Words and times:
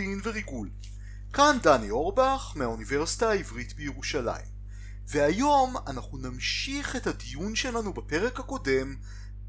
מודיעין 0.00 0.20
וריגול. 0.24 0.70
כאן 1.32 1.56
דני 1.62 1.90
אורבך 1.90 2.52
מהאוניברסיטה 2.56 3.30
העברית 3.30 3.76
בירושלים. 3.76 4.60
והיום 5.06 5.76
אנחנו 5.86 6.18
נמשיך 6.18 6.96
את 6.96 7.06
הדיון 7.06 7.54
שלנו 7.54 7.92
בפרק 7.92 8.40
הקודם 8.40 8.96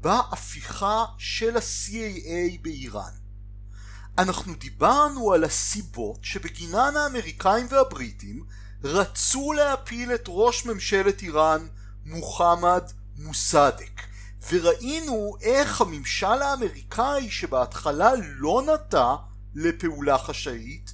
בהפיכה 0.00 1.04
של 1.18 1.56
ה-CAA 1.56 2.62
באיראן. 2.62 3.12
אנחנו 4.18 4.54
דיברנו 4.54 5.32
על 5.32 5.44
הסיבות 5.44 6.18
שבגינן 6.22 6.96
האמריקאים 6.96 7.66
והבריטים 7.70 8.44
רצו 8.84 9.52
להפיל 9.52 10.14
את 10.14 10.24
ראש 10.28 10.66
ממשלת 10.66 11.22
איראן 11.22 11.66
מוחמד 12.06 12.82
מוסדק 13.18 14.00
וראינו 14.50 15.36
איך 15.42 15.80
הממשל 15.80 16.42
האמריקאי 16.42 17.30
שבהתחלה 17.30 18.10
לא 18.38 18.62
נטה 18.62 19.16
לפעולה 19.54 20.18
חשאית 20.18 20.92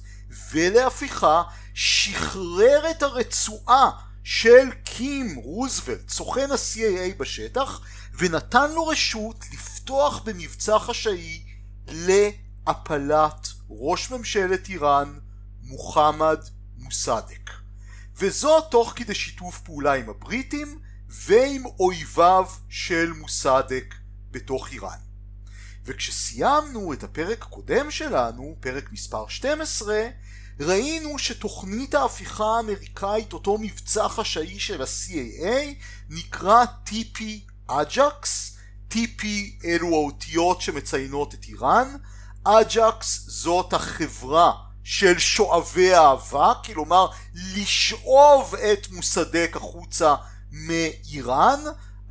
ולהפיכה 0.51 1.43
שחרר 1.73 2.91
את 2.91 3.03
הרצועה 3.03 3.91
של 4.23 4.71
קים 4.83 5.35
רוזוולט 5.35 6.09
סוכן 6.09 6.51
ה-CAA 6.51 7.17
בשטח 7.17 7.81
ונתן 8.17 8.71
לו 8.71 8.87
רשות 8.87 9.45
לפתוח 9.53 10.19
במבצע 10.23 10.79
חשאי 10.79 11.43
להפלת 11.87 13.47
ראש 13.69 14.11
ממשלת 14.11 14.69
איראן 14.69 15.19
מוחמד 15.63 16.39
מוסדק 16.77 17.49
וזאת 18.17 18.63
תוך 18.71 18.93
כדי 18.95 19.15
שיתוף 19.15 19.59
פעולה 19.59 19.93
עם 19.93 20.09
הבריטים 20.09 20.79
ועם 21.07 21.65
אויביו 21.65 22.45
של 22.69 23.13
מוסדק 23.13 23.95
בתוך 24.31 24.71
איראן. 24.71 25.08
וכשסיימנו 25.89 26.93
את 26.93 27.03
הפרק 27.03 27.41
הקודם 27.43 27.91
שלנו, 27.91 28.55
פרק 28.59 28.91
מספר 28.91 29.27
12, 29.27 30.07
ראינו 30.59 31.19
שתוכנית 31.19 31.95
ההפיכה 31.95 32.43
האמריקאית, 32.43 33.33
אותו 33.33 33.57
מבצע 33.57 34.09
חשאי 34.09 34.59
של 34.59 34.81
ה-CIA, 34.81 35.75
נקרא 36.09 36.65
TP 36.85 37.21
אג'קס, 37.67 38.57
TP 38.91 39.25
אלו 39.65 39.87
האותיות 39.87 40.61
שמציינות 40.61 41.33
את 41.33 41.45
איראן, 41.47 41.95
אג'קס 42.43 43.25
זאת 43.27 43.73
החברה 43.73 44.53
של 44.83 45.19
שואבי 45.19 45.95
האבק, 45.95 46.53
כלומר 46.65 47.07
לשאוב 47.55 48.55
את 48.55 48.87
מוסדק 48.91 49.51
החוצה 49.55 50.15
מאיראן, 50.51 51.59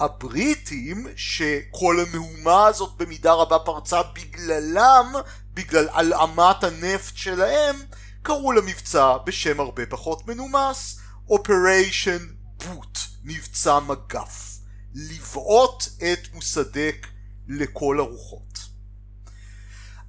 הבריטים 0.01 1.07
שכל 1.17 2.01
המהומה 2.01 2.67
הזאת 2.67 2.97
במידה 2.97 3.33
רבה 3.33 3.59
פרצה 3.59 4.03
בגללם, 4.03 5.13
בגלל 5.55 5.89
הלאמת 5.93 6.65
הנפט 6.65 7.17
שלהם, 7.17 7.77
קראו 8.23 8.53
למבצע 8.53 9.17
בשם 9.27 9.61
הרבה 9.61 9.87
פחות 9.87 10.27
מנומס, 10.27 10.99
Operation 11.29 12.23
Boot, 12.63 12.99
מבצע 13.25 13.79
מגף, 13.79 14.59
לבעוט 14.95 15.85
את 15.99 16.35
מוסדק 16.35 17.07
לכל 17.49 18.01
הרוחות. 18.01 18.59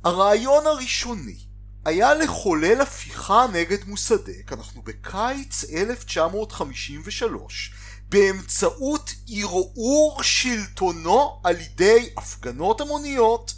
הרעיון 0.03 0.67
הראשוני 0.67 1.37
היה 1.85 2.13
לחולל 2.13 2.81
הפיכה 2.81 3.45
נגד 3.53 3.87
מוסדק, 3.87 4.53
אנחנו 4.53 4.81
בקיץ 4.81 5.63
1953, 5.73 7.73
באמצעות 8.09 9.11
ערעור 9.29 10.23
שלטונו 10.23 11.41
על 11.43 11.61
ידי 11.61 12.09
הפגנות 12.17 12.81
המוניות 12.81 13.53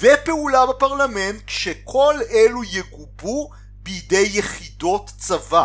ופעולה 0.00 0.66
בפרלמנט 0.66 1.42
כשכל 1.46 2.14
אלו 2.30 2.64
יגובו 2.64 3.50
בידי 3.82 4.30
יחידות 4.32 5.10
צבא 5.18 5.64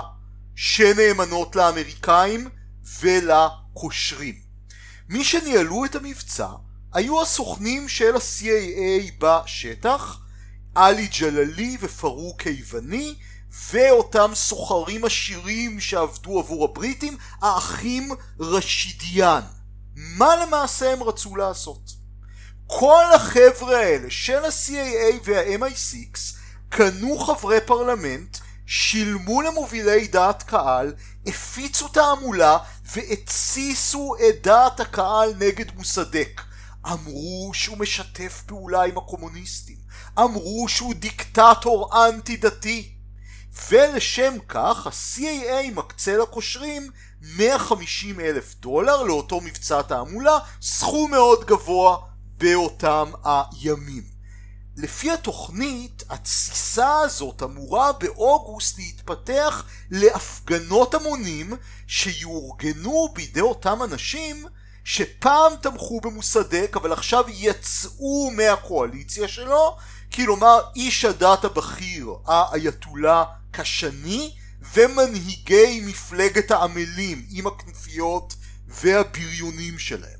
שנאמנות 0.55 1.55
לאמריקאים 1.55 2.49
ולקושרים. 2.99 4.35
מי 5.09 5.23
שניהלו 5.23 5.85
את 5.85 5.95
המבצע 5.95 6.47
היו 6.93 7.21
הסוכנים 7.21 7.89
של 7.89 8.15
ה-CAA 8.15 9.11
בשטח, 9.19 10.19
עלי 10.75 11.07
ג'ללי 11.19 11.77
ופרוק 11.81 12.41
היווני 12.41 13.15
ואותם 13.71 14.31
סוחרים 14.33 15.05
עשירים 15.05 15.79
שעבדו 15.79 16.39
עבור 16.39 16.65
הבריטים, 16.65 17.17
האחים 17.41 18.11
רשידיאן. 18.39 19.41
מה 19.95 20.35
למעשה 20.35 20.93
הם 20.93 21.03
רצו 21.03 21.35
לעשות? 21.35 21.99
כל 22.67 23.03
החבר'ה 23.15 23.77
האלה 23.77 24.09
של 24.09 24.45
ה-CAA 24.45 25.15
וה-MI6 25.23 26.17
קנו 26.69 27.19
חברי 27.19 27.61
פרלמנט, 27.65 28.37
שילמו 28.65 29.41
למובילי 29.41 30.07
דעת 30.07 30.43
קהל, 30.43 30.93
הפיצו 31.25 31.87
תעמולה 31.87 32.57
והתסיסו 32.85 34.15
את 34.15 34.43
דעת 34.43 34.79
הקהל 34.79 35.33
נגד 35.39 35.75
מוסדק. 35.75 36.41
אמרו 36.85 37.51
שהוא 37.53 37.77
משתף 37.77 38.41
פעולה 38.45 38.83
עם 38.83 38.97
הקומוניסטים, 38.97 39.77
אמרו 40.19 40.65
שהוא 40.67 40.93
דיקטטור 40.93 42.07
אנטי 42.07 42.37
דתי. 42.37 42.98
ולשם 43.69 44.33
כך 44.47 44.87
ה-CAA 44.87 45.71
מקצה 45.75 46.17
לקושרים 46.17 46.91
150 47.21 48.19
אלף 48.19 48.55
דולר 48.55 49.03
לאותו 49.03 49.41
מבצע 49.41 49.81
תעמולה, 49.81 50.37
סכום 50.61 51.11
מאוד 51.11 51.45
גבוה 51.45 51.97
באותם 52.37 53.11
הימים. 53.23 54.19
לפי 54.77 55.11
התוכנית, 55.11 56.03
התסיסה 56.09 56.99
הזאת 56.99 57.43
אמורה 57.43 57.91
באוגוסט 57.91 58.77
להתפתח 58.77 59.63
להפגנות 59.91 60.93
המונים 60.93 61.53
שיאורגנו 61.87 63.09
בידי 63.13 63.41
אותם 63.41 63.83
אנשים 63.83 64.45
שפעם 64.83 65.51
תמכו 65.61 66.01
במוסדק 66.01 66.75
אבל 66.75 66.93
עכשיו 66.93 67.25
יצאו 67.27 68.31
מהקואליציה 68.31 69.27
שלו 69.27 69.77
כלומר 70.13 70.59
איש 70.75 71.05
הדת 71.05 71.45
הבכיר 71.45 72.13
האייתולה 72.25 73.23
קשני 73.51 74.35
ומנהיגי 74.73 75.81
מפלגת 75.85 76.51
העמלים 76.51 77.25
עם 77.29 77.47
הכנופיות 77.47 78.35
והבריונים 78.67 79.79
שלהם. 79.79 80.19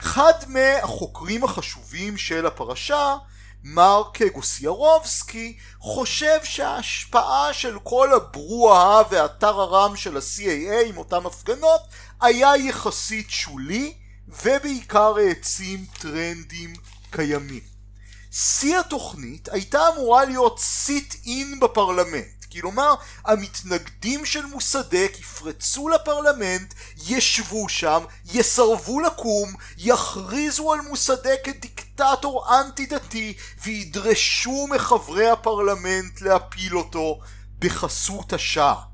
אחד 0.00 0.32
מהחוקרים 0.48 1.44
החשובים 1.44 2.16
של 2.16 2.46
הפרשה 2.46 3.16
מרק 3.64 4.22
גוסיירובסקי 4.22 5.56
חושב 5.78 6.38
שההשפעה 6.44 7.52
של 7.52 7.78
כל 7.82 8.14
הברואה 8.14 9.02
והטררם 9.10 9.96
של 9.96 10.16
ה-CAA 10.16 10.86
עם 10.88 10.96
אותם 10.96 11.26
הפגנות 11.26 11.80
היה 12.20 12.56
יחסית 12.56 13.30
שולי 13.30 13.94
ובעיקר 14.28 15.14
העצים 15.16 15.84
טרנדים 15.98 16.74
קיימים. 17.10 17.62
שיא 18.32 18.78
התוכנית 18.78 19.48
הייתה 19.48 19.80
אמורה 19.94 20.24
להיות 20.24 20.58
סיט 20.58 21.14
אין 21.26 21.60
בפרלמנט 21.60 22.37
כלומר 22.52 22.94
המתנגדים 23.24 24.26
של 24.26 24.46
מוסדק 24.46 25.12
יפרצו 25.20 25.88
לפרלמנט, 25.88 26.74
ישבו 27.06 27.68
שם, 27.68 28.04
יסרבו 28.24 29.00
לקום, 29.00 29.54
יכריזו 29.78 30.72
על 30.72 30.80
מוסדק 30.80 31.40
כדיקטטור 31.44 32.60
אנטי 32.60 32.86
דתי 32.86 33.34
וידרשו 33.64 34.66
מחברי 34.70 35.30
הפרלמנט 35.30 36.20
להפיל 36.20 36.76
אותו 36.76 37.20
בחסות 37.58 38.32
השעה. 38.32 38.88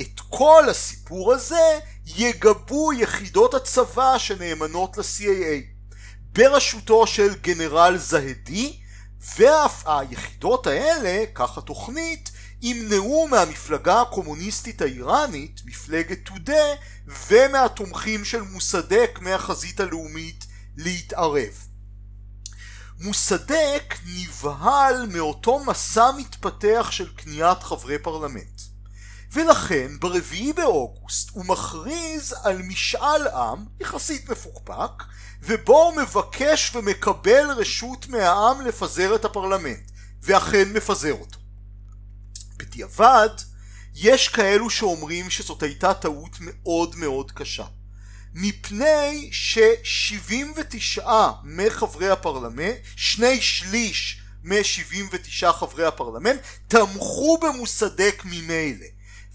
את 0.00 0.20
כל 0.30 0.64
הסיפור 0.70 1.32
הזה 1.32 1.78
יגבו 2.06 2.92
יחידות 2.92 3.54
הצבא 3.54 4.18
שנאמנות 4.18 4.98
ל-CAA 4.98 5.76
בראשותו 6.32 7.06
של 7.06 7.34
גנרל 7.34 7.96
זהדי 7.98 8.76
והיחידות 9.36 10.66
האלה, 10.66 11.24
כך 11.34 11.58
התוכנית, 11.58 12.30
ימנעו 12.62 13.28
מהמפלגה 13.28 14.00
הקומוניסטית 14.00 14.82
האיראנית, 14.82 15.60
מפלגת 15.64 16.18
טודה, 16.24 16.64
ומהתומכים 17.06 18.24
של 18.24 18.42
מוסדק 18.42 19.18
מהחזית 19.22 19.80
הלאומית 19.80 20.44
להתערב. 20.76 21.66
מוסדק 23.00 23.94
נבהל 24.06 25.06
מאותו 25.06 25.58
מסע 25.58 26.10
מתפתח 26.18 26.88
של 26.90 27.08
קניית 27.14 27.62
חברי 27.62 27.98
פרלמנט. 27.98 28.60
ולכן 29.32 29.98
ברביעי 30.00 30.52
באוגוסט 30.52 31.30
הוא 31.32 31.44
מכריז 31.44 32.34
על 32.42 32.62
משאל 32.62 33.28
עם 33.28 33.64
יחסית 33.80 34.30
מפוקפק 34.30 35.02
ובו 35.42 35.82
הוא 35.82 35.96
מבקש 35.96 36.74
ומקבל 36.74 37.50
רשות 37.56 38.08
מהעם 38.08 38.60
לפזר 38.60 39.14
את 39.14 39.24
הפרלמנט 39.24 39.90
ואכן 40.22 40.72
מפזר 40.72 41.12
אותו. 41.12 41.38
בדיעבד, 42.56 43.28
יש 43.94 44.28
כאלו 44.28 44.70
שאומרים 44.70 45.30
שזאת 45.30 45.62
הייתה 45.62 45.94
טעות 45.94 46.36
מאוד 46.40 46.96
מאוד 46.96 47.32
קשה. 47.32 47.64
מפני 48.34 49.28
ש-79 49.32 51.06
מחברי 51.44 52.10
הפרלמנט, 52.10 52.76
שני 52.96 53.40
שליש 53.40 54.22
מ-79 54.44 55.52
חברי 55.52 55.86
הפרלמנט, 55.86 56.40
תמכו 56.68 57.38
במוסדק 57.42 58.22
ממילא. 58.24 58.86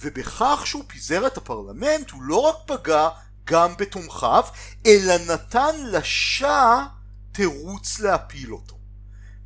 ובכך 0.02 0.62
שהוא 0.66 0.84
פיזר 0.88 1.28
את 1.28 1.38
הפרלמנט 1.38 2.12
הוא 2.12 2.24
לא 2.24 2.38
רק 2.38 2.56
פגע 2.66 3.10
גם 3.44 3.74
בתומכיו, 3.78 4.44
אלא 4.86 5.18
נתן 5.18 5.76
לשאה 5.86 6.86
תירוץ 7.32 8.00
להפיל 8.00 8.54
אותו. 8.54 8.78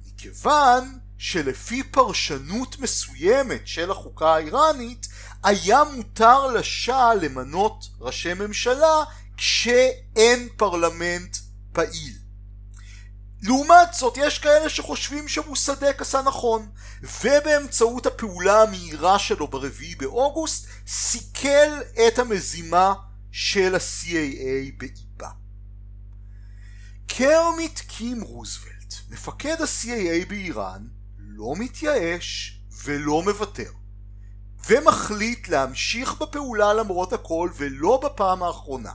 מכיוון 0.06 1.00
שלפי 1.27 1.83
פרשנות 1.83 2.80
מסוימת 2.80 3.68
של 3.68 3.92
החוקה 3.92 4.36
האיראנית, 4.36 5.07
היה 5.44 5.83
מותר 5.83 6.48
לשאה 6.48 7.16
למנות 7.16 7.86
ראשי 8.00 8.33
ממשלה 8.33 9.04
כשאין 9.38 10.50
פרלמנט 10.57 11.38
פעיל. 11.74 12.13
לעומת 13.42 13.94
זאת 13.94 14.18
יש 14.18 14.39
כאלה 14.39 14.69
שחושבים 14.69 15.27
שמוסדק 15.27 16.01
עשה 16.01 16.22
נכון 16.22 16.69
ובאמצעות 17.01 18.06
הפעולה 18.06 18.62
המהירה 18.62 19.19
שלו 19.19 19.48
ברביעי 19.48 19.95
באוגוסט 19.95 20.68
סיכל 20.88 21.81
את 22.07 22.19
המזימה 22.19 22.94
של 23.31 23.75
ה-CAA 23.75 24.77
באיבה. 24.77 25.30
קרמיט 27.07 27.80
קים 27.80 28.22
רוזוולט, 28.22 28.94
מפקד 29.10 29.62
ה-CAA 29.62 30.30
באיראן, 30.30 30.95
לא 31.38 31.54
מתייאש 31.58 32.60
ולא 32.84 33.24
מוותר 33.24 33.72
ומחליט 34.68 35.48
להמשיך 35.48 36.22
בפעולה 36.22 36.74
למרות 36.74 37.14
הכל 37.14 37.50
ולא 37.58 38.02
בפעם 38.04 38.44
האחרונה 38.44 38.92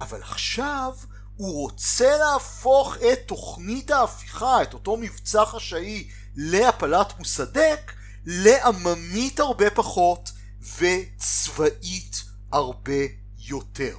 אבל 0.00 0.22
עכשיו 0.22 0.92
הוא 1.36 1.52
רוצה 1.52 2.16
להפוך 2.16 2.96
את 2.96 3.18
תוכנית 3.26 3.90
ההפיכה, 3.90 4.62
את 4.62 4.74
אותו 4.74 4.96
מבצע 4.96 5.44
חשאי 5.44 6.08
להפלת 6.36 7.18
מוסדק, 7.18 7.92
לעממית 8.26 9.40
הרבה 9.40 9.70
פחות 9.70 10.32
וצבאית 10.78 12.24
הרבה 12.52 13.02
יותר. 13.38 13.96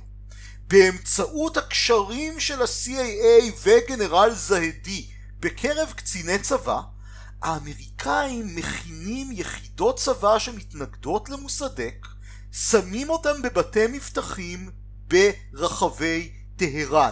באמצעות 0.68 1.58
הקשרים 1.58 2.40
של 2.40 2.62
ה-CAA 2.62 3.52
וגנרל 3.64 4.32
זהדי 4.34 5.08
בקרב 5.40 5.94
קציני 5.96 6.40
צבא, 6.40 6.82
האמריקאים 7.46 8.56
מכינים 8.56 9.32
יחידות 9.32 10.00
צבא 10.00 10.40
שמתנגדות 10.40 11.30
למוסדק, 11.30 12.08
שמים 12.52 13.10
אותם 13.10 13.42
בבתי 13.42 13.88
מבטחים 13.88 14.70
ברחבי 15.08 16.32
טהרן. 16.56 17.12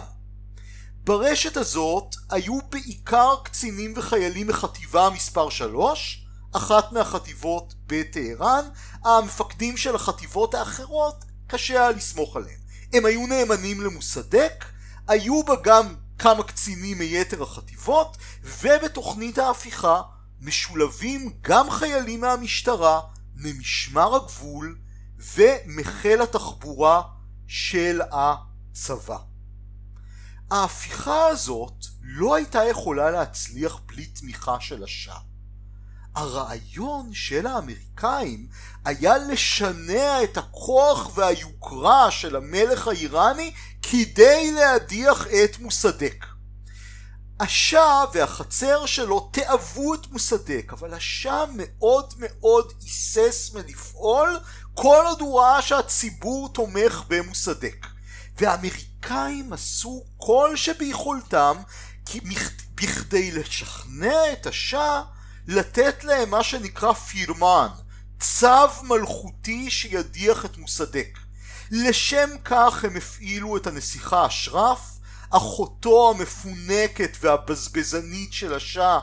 ברשת 1.04 1.56
הזאת 1.56 2.14
היו 2.30 2.58
בעיקר 2.70 3.34
קצינים 3.44 3.94
וחיילים 3.96 4.46
מחטיבה 4.46 5.10
מספר 5.10 5.50
3, 5.50 6.26
אחת 6.52 6.92
מהחטיבות 6.92 7.74
בטהרן, 7.86 8.64
המפקדים 9.04 9.76
של 9.76 9.94
החטיבות 9.94 10.54
האחרות 10.54 11.24
קשה 11.46 11.74
היה 11.74 11.90
לסמוך 11.90 12.36
עליהם. 12.36 12.60
הם 12.92 13.06
היו 13.06 13.26
נאמנים 13.26 13.80
למוסדק, 13.80 14.64
היו 15.08 15.42
בה 15.42 15.54
גם 15.62 15.94
כמה 16.18 16.42
קצינים 16.42 16.98
מיתר 16.98 17.42
החטיבות, 17.42 18.16
ובתוכנית 18.42 19.38
ההפיכה 19.38 20.00
משולבים 20.40 21.32
גם 21.40 21.70
חיילים 21.70 22.20
מהמשטרה, 22.20 23.00
ממשמר 23.36 24.14
הגבול 24.14 24.78
ומחיל 25.34 26.22
התחבורה 26.22 27.02
של 27.46 28.00
הצבא. 28.12 29.18
ההפיכה 30.50 31.26
הזאת 31.26 31.84
לא 32.02 32.34
הייתה 32.34 32.64
יכולה 32.64 33.10
להצליח 33.10 33.80
בלי 33.86 34.06
תמיכה 34.06 34.60
של 34.60 34.84
השאה. 34.84 35.18
הרעיון 36.14 37.12
של 37.12 37.46
האמריקאים 37.46 38.46
היה 38.84 39.18
לשנע 39.18 40.22
את 40.24 40.36
הכוח 40.36 41.18
והיוקרה 41.18 42.10
של 42.10 42.36
המלך 42.36 42.88
האיראני 42.88 43.52
כדי 43.82 44.52
להדיח 44.52 45.26
את 45.26 45.58
מוסדק. 45.58 46.26
השאה 47.40 48.04
והחצר 48.12 48.86
שלו 48.86 49.28
תאהבו 49.32 49.94
את 49.94 50.06
מוסדק, 50.10 50.72
אבל 50.72 50.94
השאה 50.94 51.44
מאוד 51.54 52.14
מאוד 52.18 52.72
היסס 52.82 53.54
מלפעול 53.54 54.40
כל 54.74 55.04
עוד 55.06 55.20
הוא 55.20 55.40
ראה 55.40 55.62
שהציבור 55.62 56.48
תומך 56.48 57.02
במוסדק. 57.08 57.86
והאמריקאים 58.38 59.52
עשו 59.52 60.04
כל 60.16 60.56
שביכולתם 60.56 61.56
בכדי 62.74 63.30
לשכנע 63.30 64.32
את 64.32 64.46
השאה 64.46 65.02
לתת 65.46 66.04
להם 66.04 66.30
מה 66.30 66.42
שנקרא 66.42 66.92
פירמן, 66.92 67.68
צו 68.20 68.82
מלכותי 68.82 69.70
שידיח 69.70 70.44
את 70.44 70.58
מוסדק. 70.58 71.18
לשם 71.70 72.30
כך 72.44 72.84
הם 72.84 72.96
הפעילו 72.96 73.56
את 73.56 73.66
הנסיכה 73.66 74.26
אשרף, 74.26 74.93
אחותו 75.36 76.10
המפונקת 76.10 77.16
והבזבזנית 77.20 78.32
של 78.32 78.54
השאה, 78.54 78.98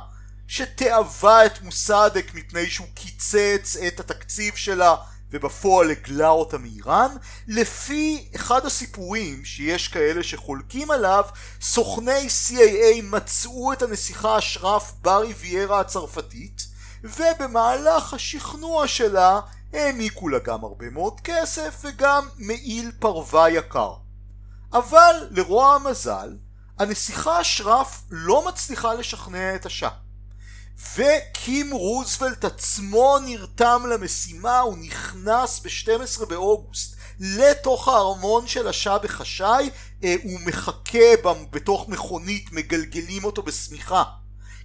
שתאווה 0.47 1.45
את 1.45 1.61
מוסדק 1.61 2.31
מפני 2.33 2.69
שהוא 2.69 2.87
קיצץ 2.93 3.77
את 3.87 3.99
התקציב 3.99 4.55
שלה 4.55 4.95
ובפועל 5.31 5.91
הגלה 5.91 6.29
אותה 6.29 6.57
מאיראן. 6.57 7.15
לפי 7.47 8.27
אחד 8.35 8.65
הסיפורים 8.65 9.45
שיש 9.45 9.87
כאלה 9.87 10.23
שחולקים 10.23 10.91
עליו, 10.91 11.23
סוכני 11.61 12.27
CAA 12.27 13.01
מצאו 13.03 13.73
את 13.73 13.81
הנסיכה 13.81 14.37
אשרף 14.37 14.93
בריביירה 15.01 15.79
הצרפתית, 15.79 16.67
ובמהלך 17.03 18.13
השכנוע 18.13 18.87
שלה 18.87 19.39
העניקו 19.73 20.29
לה 20.29 20.39
גם 20.39 20.63
הרבה 20.63 20.89
מאוד 20.89 21.21
כסף 21.21 21.81
וגם 21.83 22.27
מעיל 22.37 22.91
פרווה 22.99 23.49
יקר. 23.49 23.93
אבל 24.73 25.15
לרוע 25.31 25.75
המזל, 25.75 26.35
הנסיכה 26.79 27.41
אשרף 27.41 28.03
לא 28.11 28.47
מצליחה 28.47 28.93
לשכנע 28.93 29.55
את 29.55 29.65
השאה. 29.65 29.89
וקים 30.95 31.71
רוזוולט 31.71 32.45
עצמו 32.45 33.19
נרתם 33.19 33.83
למשימה, 33.89 34.59
הוא 34.59 34.77
נכנס 34.77 35.59
ב-12 35.59 36.25
באוגוסט 36.25 36.95
לתוך 37.19 37.87
הארמון 37.87 38.47
של 38.47 38.67
השאה 38.67 38.99
בחשאי, 38.99 39.69
אה, 40.03 40.15
הוא 40.23 40.39
מחכה 40.45 41.15
בתוך 41.51 41.89
מכונית, 41.89 42.51
מגלגלים 42.51 43.23
אותו 43.23 43.43
בשמיכה, 43.43 44.03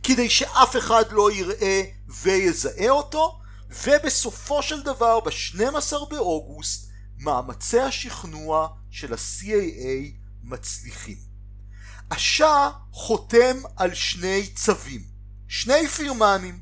כדי 0.03 0.31
שאף 0.31 0.77
אחד 0.77 1.05
לא 1.11 1.33
יראה 1.33 1.83
ויזהה 2.23 2.91
אותו, 2.91 3.39
ובסופו 3.85 4.63
של 4.63 4.83
דבר 4.83 5.21
ב-12 5.21 6.05
באוגוסט 6.11 6.91
מאמצי 7.19 7.81
השכנוע 7.81 8.69
של 8.97 9.13
ה-CAA 9.13 10.15
מצליחים. 10.43 11.17
השאה 12.11 12.71
חותם 12.93 13.57
על 13.77 13.95
שני 13.95 14.47
צווים. 14.55 15.03
שני 15.49 15.89
פירמנים. 15.89 16.61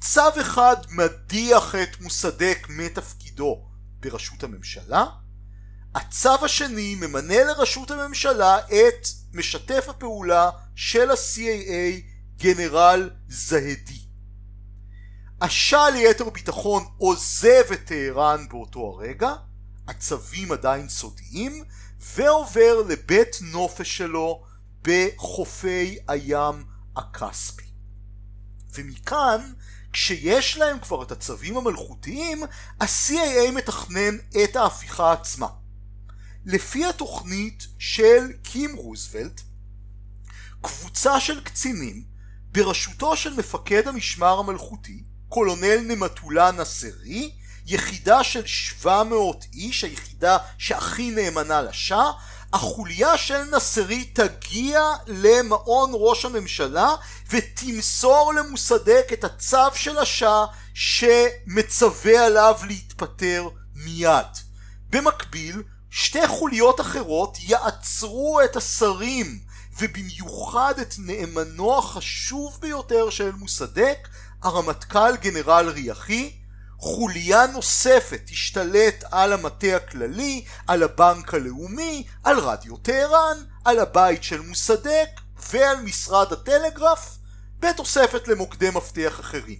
צו 0.00 0.40
אחד 0.40 0.76
מדיח 0.90 1.74
את 1.74 2.00
מוסדק 2.00 2.66
מתפקידו 2.68 3.66
בראשות 4.00 4.42
הממשלה, 4.42 5.06
הצו 5.94 6.44
השני 6.44 6.94
ממנה 6.94 7.44
לראשות 7.44 7.90
הממשלה 7.90 8.58
את 8.58 9.06
משתף 9.32 9.86
הפעולה 9.88 10.50
של 10.74 11.10
ה-CAA 11.10 12.02
גנרל 12.36 13.10
זהדי. 13.28 14.00
השאה 15.40 15.90
ליתר 15.90 16.30
ביטחון 16.30 16.84
עוזב 16.98 17.72
את 17.72 17.80
טהרן 17.86 18.48
באותו 18.48 18.80
הרגע, 18.80 19.34
הצווים 19.88 20.52
עדיין 20.52 20.88
סודיים, 20.88 21.64
ועובר 22.00 22.82
לבית 22.88 23.36
נופש 23.42 23.96
שלו 23.96 24.44
בחופי 24.82 25.98
הים 26.08 26.64
הכספי. 26.96 27.66
ומכאן 28.74 29.52
כשיש 29.92 30.56
להם 30.56 30.78
כבר 30.78 31.02
את 31.02 31.12
הצווים 31.12 31.56
המלכותיים 31.56 32.42
ה-CAA 32.80 33.52
מתכנן 33.52 34.16
את 34.44 34.56
ההפיכה 34.56 35.12
עצמה. 35.12 35.46
לפי 36.44 36.84
התוכנית 36.84 37.66
של 37.78 38.32
קים 38.42 38.76
רוזוולט 38.76 39.40
קבוצה 40.60 41.20
של 41.20 41.40
קצינים 41.40 42.04
בראשותו 42.52 43.16
של 43.16 43.34
מפקד 43.34 43.88
המשמר 43.88 44.38
המלכותי 44.38 45.04
קולונל 45.28 45.80
נמטולה 45.80 46.50
נסרי 46.50 47.32
יחידה 47.66 48.24
של 48.24 48.46
700 48.46 49.44
איש 49.52 49.84
היחידה 49.84 50.38
שהכי 50.58 51.10
נאמנה 51.10 51.62
לשאה 51.62 52.10
החוליה 52.52 53.18
של 53.18 53.42
נסרי 53.44 54.04
תגיע 54.04 54.82
למעון 55.06 55.90
ראש 55.94 56.24
הממשלה 56.24 56.94
ותמסור 57.30 58.34
למוסדק 58.34 59.08
את 59.12 59.24
הצו 59.24 59.74
של 59.74 59.98
השאה 59.98 60.44
שמצווה 60.74 62.26
עליו 62.26 62.54
להתפטר 62.68 63.48
מיד. 63.74 64.26
במקביל, 64.90 65.62
שתי 65.90 66.28
חוליות 66.28 66.80
אחרות 66.80 67.38
יעצרו 67.40 68.40
את 68.44 68.56
השרים 68.56 69.38
ובמיוחד 69.78 70.74
את 70.78 70.94
נאמנו 70.98 71.78
החשוב 71.78 72.58
ביותר 72.60 73.10
של 73.10 73.32
מוסדק, 73.32 74.08
הרמטכ"ל 74.42 75.16
גנרל 75.16 75.68
ריחי, 75.68 76.32
חוליה 76.78 77.46
נוספת 77.46 78.20
תשתלט 78.26 79.04
על 79.10 79.32
המטה 79.32 79.76
הכללי, 79.76 80.44
על 80.66 80.82
הבנק 80.82 81.34
הלאומי, 81.34 82.06
על 82.24 82.38
רדיו 82.38 82.76
טהרן, 82.76 83.38
על 83.64 83.78
הבית 83.78 84.22
של 84.22 84.40
מוסדק 84.40 85.08
ועל 85.50 85.80
משרד 85.80 86.32
הטלגרף, 86.32 87.18
בתוספת 87.58 88.28
למוקדי 88.28 88.70
מפתח 88.70 89.20
אחרים. 89.20 89.58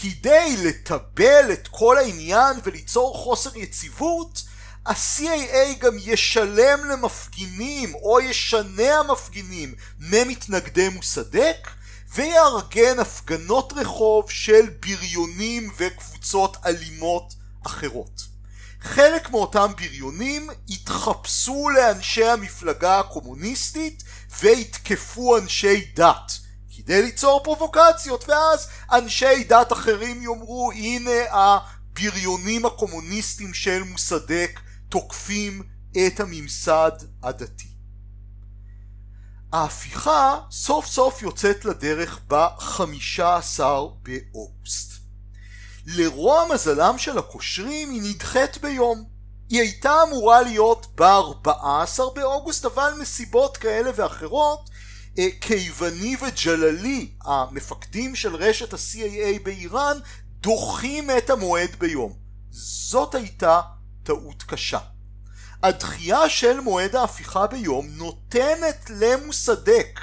כדי 0.00 0.56
לטבל 0.58 1.52
את 1.52 1.68
כל 1.68 1.98
העניין 1.98 2.56
וליצור 2.64 3.14
חוסר 3.16 3.56
יציבות, 3.56 4.42
ה-CAA 4.86 5.78
גם 5.78 5.96
ישלם 5.98 6.84
למפגינים 6.84 7.94
או 7.94 8.20
ישנה 8.20 8.98
המפגינים 8.98 9.74
ממתנגדי 9.98 10.88
מוסדק 10.88 11.68
ויארגן 12.14 12.98
הפגנות 12.98 13.72
רחוב 13.76 14.30
של 14.30 14.70
בריונים 14.80 15.70
וקבוצות 15.78 16.56
אלימות 16.66 17.34
אחרות. 17.66 18.36
חלק 18.80 19.30
מאותם 19.30 19.72
בריונים 19.76 20.50
התחפשו 20.68 21.68
לאנשי 21.68 22.24
המפלגה 22.24 23.00
הקומוניסטית 23.00 24.02
ויתקפו 24.40 25.38
אנשי 25.38 25.84
דת 25.94 26.32
כדי 26.76 27.02
ליצור 27.02 27.40
פרובוקציות 27.44 28.28
ואז 28.28 28.68
אנשי 28.92 29.44
דת 29.44 29.72
אחרים 29.72 30.22
יאמרו 30.22 30.72
הנה 30.72 31.10
הבריונים 31.30 32.66
הקומוניסטים 32.66 33.54
של 33.54 33.82
מוסדק 33.82 34.60
תוקפים 34.88 35.62
את 35.92 36.20
הממסד 36.20 36.92
הדתי. 37.22 37.75
ההפיכה 39.52 40.38
סוף 40.50 40.86
סוף 40.86 41.22
יוצאת 41.22 41.64
לדרך 41.64 42.20
ב-15 42.28 43.60
באוגוסט. 44.02 44.92
לרוע 45.86 46.44
מזלם 46.54 46.98
של 46.98 47.18
הקושרים 47.18 47.90
היא 47.90 48.02
נדחית 48.02 48.58
ביום. 48.58 49.04
היא 49.48 49.60
הייתה 49.60 50.02
אמורה 50.08 50.42
להיות 50.42 50.86
ב-14 50.94 52.14
באוגוסט 52.14 52.64
אבל 52.64 52.92
מסיבות 53.00 53.56
כאלה 53.56 53.90
ואחרות 53.94 54.70
אה, 55.18 55.28
כיווני 55.40 56.16
וג'ללי 56.20 57.10
המפקדים 57.24 58.16
של 58.16 58.36
רשת 58.36 58.74
ה-CAA 58.74 59.42
באיראן 59.42 59.98
דוחים 60.40 61.10
את 61.18 61.30
המועד 61.30 61.76
ביום. 61.78 62.12
זאת 62.50 63.14
הייתה 63.14 63.60
טעות 64.02 64.42
קשה. 64.42 64.78
הדחייה 65.66 66.28
של 66.28 66.60
מועד 66.60 66.96
ההפיכה 66.96 67.46
ביום 67.46 67.86
נותנת 67.86 68.90
למוסדק 68.90 70.00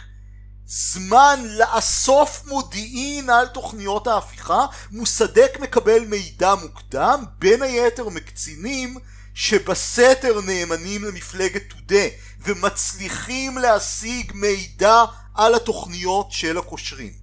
זמן 0.66 1.40
לאסוף 1.46 2.46
מודיעין 2.48 3.30
על 3.30 3.48
תוכניות 3.48 4.08
ההפיכה, 4.08 4.66
מוסדק 4.92 5.58
מקבל 5.60 6.06
מידע 6.06 6.56
מוקדם, 6.56 7.24
בין 7.40 7.62
היתר 7.62 8.10
מקצינים 8.10 8.98
שבסתר 9.34 10.42
נאמנים 10.42 11.04
למפלגת 11.04 11.64
תודה 11.70 12.06
ומצליחים 12.40 13.58
להשיג 13.58 14.32
מידע 14.36 15.04
על 15.36 15.56
התוכניות 15.56 16.32
של 16.32 16.58
הקושרים. 16.58 17.14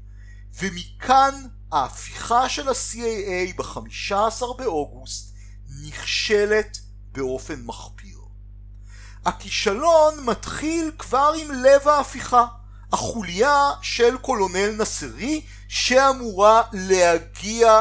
ומכאן 0.58 1.46
ההפיכה 1.72 2.48
של 2.48 2.68
ה-CAA 2.68 3.56
ב-15 3.56 4.42
באוגוסט 4.58 5.34
נכשלת 5.82 6.78
באופן 7.12 7.62
מחפיר. 7.64 8.09
הכישלון 9.26 10.24
מתחיל 10.24 10.90
כבר 10.98 11.32
עם 11.38 11.50
לב 11.50 11.88
ההפיכה, 11.88 12.46
החוליה 12.92 13.70
של 13.82 14.16
קולונל 14.18 14.70
נסרי 14.70 15.42
שאמורה 15.68 16.62
להגיע 16.72 17.80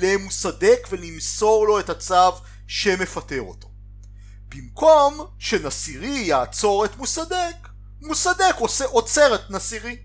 למוסדק 0.00 0.88
ולמסור 0.90 1.66
לו 1.66 1.80
את 1.80 1.90
הצו 1.90 2.32
שמפטר 2.66 3.40
אותו. 3.40 3.68
במקום 4.48 5.26
שנסירי 5.38 6.18
יעצור 6.18 6.84
את 6.84 6.96
מוסדק, 6.96 7.68
מוסדק 8.02 8.54
עושה, 8.58 8.84
עוצר 8.84 9.34
את 9.34 9.50
נסירי. 9.50 9.96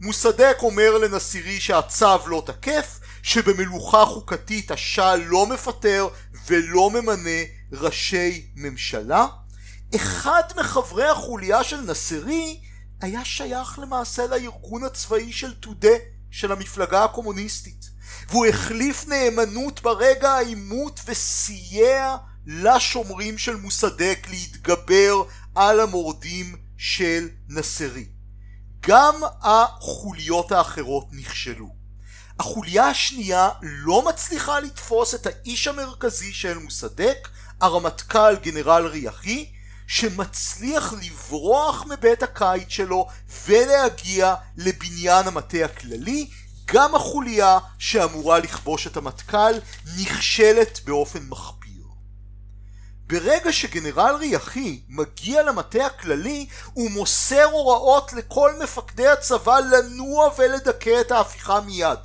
מוסדק 0.00 0.56
אומר 0.62 0.98
לנסירי 0.98 1.60
שהצו 1.60 2.26
לא 2.26 2.42
תקף, 2.46 3.00
שבמלוכה 3.22 4.04
חוקתית 4.04 4.70
השאה 4.70 5.16
לא 5.16 5.46
מפטר 5.46 6.08
ולא 6.46 6.90
ממנה 6.90 7.40
ראשי 7.72 8.50
ממשלה. 8.56 9.26
אחד 9.96 10.42
מחברי 10.56 11.08
החוליה 11.08 11.64
של 11.64 11.80
נסירי 11.80 12.60
היה 13.00 13.24
שייך 13.24 13.78
למעשה 13.78 14.26
לארגון 14.26 14.84
הצבאי 14.84 15.32
של 15.32 15.54
תודה 15.54 15.96
של 16.30 16.52
המפלגה 16.52 17.04
הקומוניסטית 17.04 17.90
והוא 18.28 18.46
החליף 18.46 19.06
נאמנות 19.08 19.82
ברגע 19.82 20.30
העימות 20.30 21.00
וסייע 21.06 22.16
לשומרים 22.46 23.38
של 23.38 23.56
מוסדק 23.56 24.26
להתגבר 24.30 25.22
על 25.54 25.80
המורדים 25.80 26.56
של 26.78 27.28
נסרי. 27.48 28.06
גם 28.80 29.14
החוליות 29.42 30.52
האחרות 30.52 31.06
נכשלו. 31.12 31.74
החוליה 32.38 32.86
השנייה 32.86 33.50
לא 33.62 34.08
מצליחה 34.08 34.60
לתפוס 34.60 35.14
את 35.14 35.26
האיש 35.26 35.68
המרכזי 35.68 36.32
של 36.32 36.58
מוסדק, 36.58 37.28
הרמטכ"ל 37.60 38.36
גנרל 38.36 38.86
ריחי, 38.86 39.52
שמצליח 39.90 40.94
לברוח 41.02 41.84
מבית 41.86 42.22
הקיץ 42.22 42.68
שלו 42.68 43.06
ולהגיע 43.46 44.34
לבניין 44.56 45.26
המטה 45.26 45.64
הכללי, 45.64 46.30
גם 46.66 46.94
החוליה 46.94 47.58
שאמורה 47.78 48.38
לכבוש 48.38 48.86
את 48.86 48.96
המטכ"ל 48.96 49.52
נכשלת 49.98 50.80
באופן 50.84 51.18
מחפיר. 51.28 51.84
ברגע 53.06 53.52
שגנרל 53.52 54.14
ריחי 54.14 54.80
מגיע 54.88 55.42
למטה 55.42 55.86
הכללי 55.86 56.46
הוא 56.72 56.90
מוסר 56.90 57.44
הוראות 57.44 58.12
לכל 58.12 58.52
מפקדי 58.62 59.08
הצבא 59.08 59.58
לנוע 59.58 60.30
ולדכא 60.38 61.00
את 61.00 61.12
ההפיכה 61.12 61.60
מיד. 61.60 61.98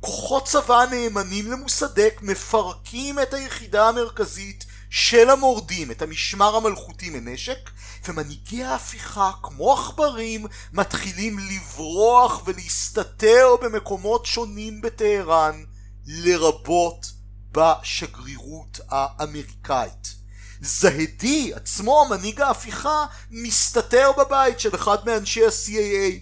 כוחות 0.00 0.46
צבא 0.46 0.84
נאמנים 0.90 1.52
למוסדק 1.52 2.18
מפרקים 2.22 3.18
את 3.18 3.34
היחידה 3.34 3.88
המרכזית 3.88 4.63
של 4.96 5.30
המורדים, 5.30 5.90
את 5.90 6.02
המשמר 6.02 6.56
המלכותי 6.56 7.10
מנשק, 7.10 7.70
ומנהיגי 8.08 8.64
ההפיכה, 8.64 9.30
כמו 9.42 9.72
עכברים, 9.72 10.46
מתחילים 10.72 11.38
לברוח 11.38 12.42
ולהסתתר 12.44 13.46
במקומות 13.62 14.26
שונים 14.26 14.80
בטהרן, 14.80 15.64
לרבות 16.06 17.06
בשגרירות 17.52 18.80
האמריקאית. 18.88 20.14
זהדי, 20.60 21.54
עצמו 21.54 22.06
מנהיג 22.10 22.40
ההפיכה, 22.40 23.06
מסתתר 23.30 24.10
בבית 24.18 24.60
של 24.60 24.74
אחד 24.74 25.06
מאנשי 25.06 25.44
ה-CAA. 25.44 26.20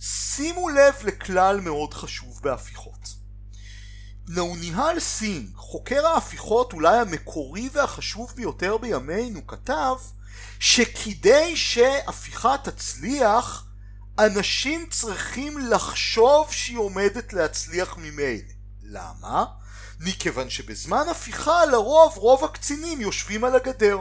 שימו 0.00 0.68
לב 0.68 0.94
לכלל 1.04 1.60
מאוד 1.60 1.94
חשוב 1.94 2.40
בהפיכות. 2.42 2.93
נאוניהל 4.28 5.00
סינג, 5.00 5.48
חוקר 5.56 6.06
ההפיכות 6.06 6.72
אולי 6.72 6.98
המקורי 6.98 7.68
והחשוב 7.72 8.32
ביותר 8.36 8.76
בימינו, 8.76 9.46
כתב 9.46 9.94
שכדי 10.60 11.56
שהפיכה 11.56 12.56
תצליח, 12.62 13.64
אנשים 14.18 14.86
צריכים 14.90 15.58
לחשוב 15.58 16.52
שהיא 16.52 16.78
עומדת 16.78 17.32
להצליח 17.32 17.96
ממילא. 17.96 18.42
למה? 18.82 19.44
מכיוון 20.00 20.50
שבזמן 20.50 21.04
הפיכה 21.10 21.66
לרוב 21.66 22.12
רוב 22.16 22.44
הקצינים 22.44 23.00
יושבים 23.00 23.44
על 23.44 23.54
הגדר 23.54 23.98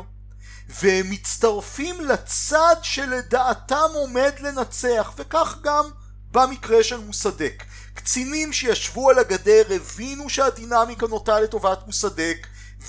והם 0.69 1.09
מצטרפים 1.09 2.01
לצד 2.01 2.75
שלדעתם 2.81 3.89
עומד 3.93 4.31
לנצח 4.39 5.13
וכך 5.17 5.57
גם 5.61 5.85
במקרה 6.31 6.83
של 6.83 6.97
מוסדק 6.97 7.63
קצינים 7.93 8.53
שישבו 8.53 9.09
על 9.09 9.19
הגדר 9.19 9.63
הבינו 9.75 10.29
שהדינמיקה 10.29 11.07
נוטה 11.07 11.39
לטובת 11.39 11.79
מוסדק 11.85 12.47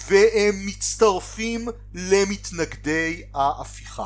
והם 0.08 0.66
מצטרפים 0.66 1.68
למתנגדי 1.94 3.22
ההפיכה. 3.34 4.04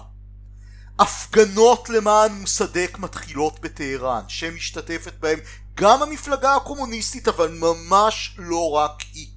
הפגנות 0.98 1.88
למען 1.88 2.32
מוסדק 2.32 2.96
מתחילות 2.98 3.60
בטהרן 3.60 4.22
שמשתתפת 4.28 5.14
בהם 5.20 5.38
גם 5.74 6.02
המפלגה 6.02 6.54
הקומוניסטית 6.54 7.28
אבל 7.28 7.48
ממש 7.48 8.34
לא 8.38 8.70
רק 8.70 9.02
היא. 9.14 9.28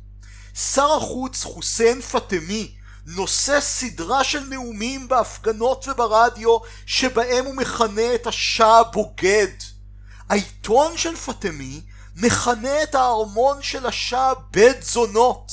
שר 0.56 0.94
החוץ 0.98 1.44
חוסיין 1.44 2.02
פטמי 2.02 2.76
נושא 3.06 3.62
סדרה 3.62 4.24
של 4.24 4.40
נאומים 4.40 5.08
בהפגנות 5.08 5.88
וברדיו 5.88 6.58
שבהם 6.86 7.46
הוא 7.46 7.56
מכנה 7.56 8.16
את 8.16 8.28
השאה 8.28 8.84
בוגד 8.84 9.48
העיתון 10.32 10.98
של 10.98 11.16
פטמי 11.16 11.82
מכנה 12.16 12.84
את 12.84 12.96
הארמון 12.96 13.62
של 13.62 13.86
השאה 13.86 14.34
בית 14.52 14.84
זונות. 14.84 15.52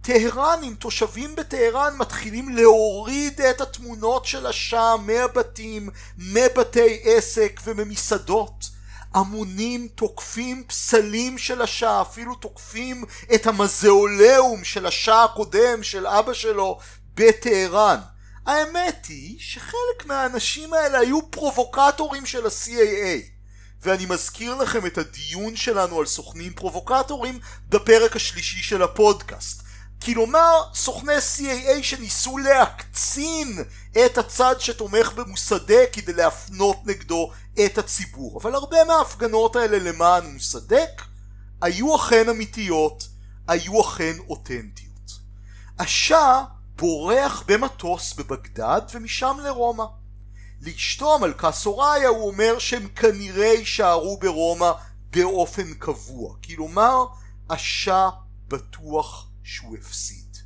טהרנים, 0.00 0.74
תושבים 0.74 1.36
בטהרן 1.36 1.96
מתחילים 1.98 2.56
להוריד 2.56 3.40
את 3.40 3.60
התמונות 3.60 4.26
של 4.26 4.46
השאה 4.46 4.96
מהבתים, 4.96 5.88
מבתי 6.18 7.00
עסק 7.04 7.60
וממסעדות. 7.64 8.70
המונים 9.14 9.88
תוקפים 9.94 10.64
פסלים 10.66 11.38
של 11.38 11.62
השאה, 11.62 12.02
אפילו 12.02 12.34
תוקפים 12.34 13.04
את 13.34 13.46
המזאולאום 13.46 14.64
של 14.64 14.86
השאה 14.86 15.24
הקודם 15.24 15.82
של 15.82 16.06
אבא 16.06 16.32
שלו 16.32 16.78
בטהרן. 17.14 18.00
האמת 18.46 19.06
היא 19.08 19.36
שחלק 19.40 20.06
מהאנשים 20.06 20.72
האלה 20.72 20.98
היו 20.98 21.30
פרובוקטורים 21.30 22.26
של 22.26 22.46
ה-CAA. 22.46 23.34
ואני 23.82 24.06
מזכיר 24.06 24.54
לכם 24.54 24.86
את 24.86 24.98
הדיון 24.98 25.56
שלנו 25.56 26.00
על 26.00 26.06
סוכנים 26.06 26.52
פרובוקטורים 26.52 27.38
בפרק 27.68 28.16
השלישי 28.16 28.62
של 28.62 28.82
הפודקאסט. 28.82 29.62
כלומר, 30.04 30.62
סוכני 30.74 31.16
CAA 31.16 31.82
שניסו 31.82 32.38
להקצין 32.38 33.64
את 34.06 34.18
הצד 34.18 34.54
שתומך 34.58 35.12
במוסדק 35.12 35.88
כדי 35.92 36.12
להפנות 36.12 36.76
נגדו 36.86 37.30
את 37.64 37.78
הציבור. 37.78 38.40
אבל 38.42 38.54
הרבה 38.54 38.84
מההפגנות 38.84 39.56
האלה 39.56 39.78
למען 39.78 40.32
מוסדק 40.32 41.02
היו 41.60 41.96
אכן 41.96 42.28
אמיתיות, 42.28 43.08
היו 43.48 43.80
אכן 43.80 44.16
אותנטיות. 44.28 45.12
השאה 45.78 46.44
בורח 46.76 47.44
במטוס 47.46 48.12
בבגדד 48.12 48.80
ומשם 48.94 49.36
לרומא. 49.44 49.84
לאשתו 50.60 51.14
המלכה 51.14 51.52
סוריה 51.52 52.08
הוא 52.08 52.26
אומר 52.28 52.58
שהם 52.58 52.88
כנראה 52.88 53.46
יישארו 53.46 54.18
ברומא 54.18 54.72
באופן 55.10 55.74
קבוע. 55.74 56.36
כלומר, 56.46 57.06
השאה 57.50 58.08
בטוח 58.48 59.28
שהוא 59.42 59.76
הפסיד. 59.76 60.36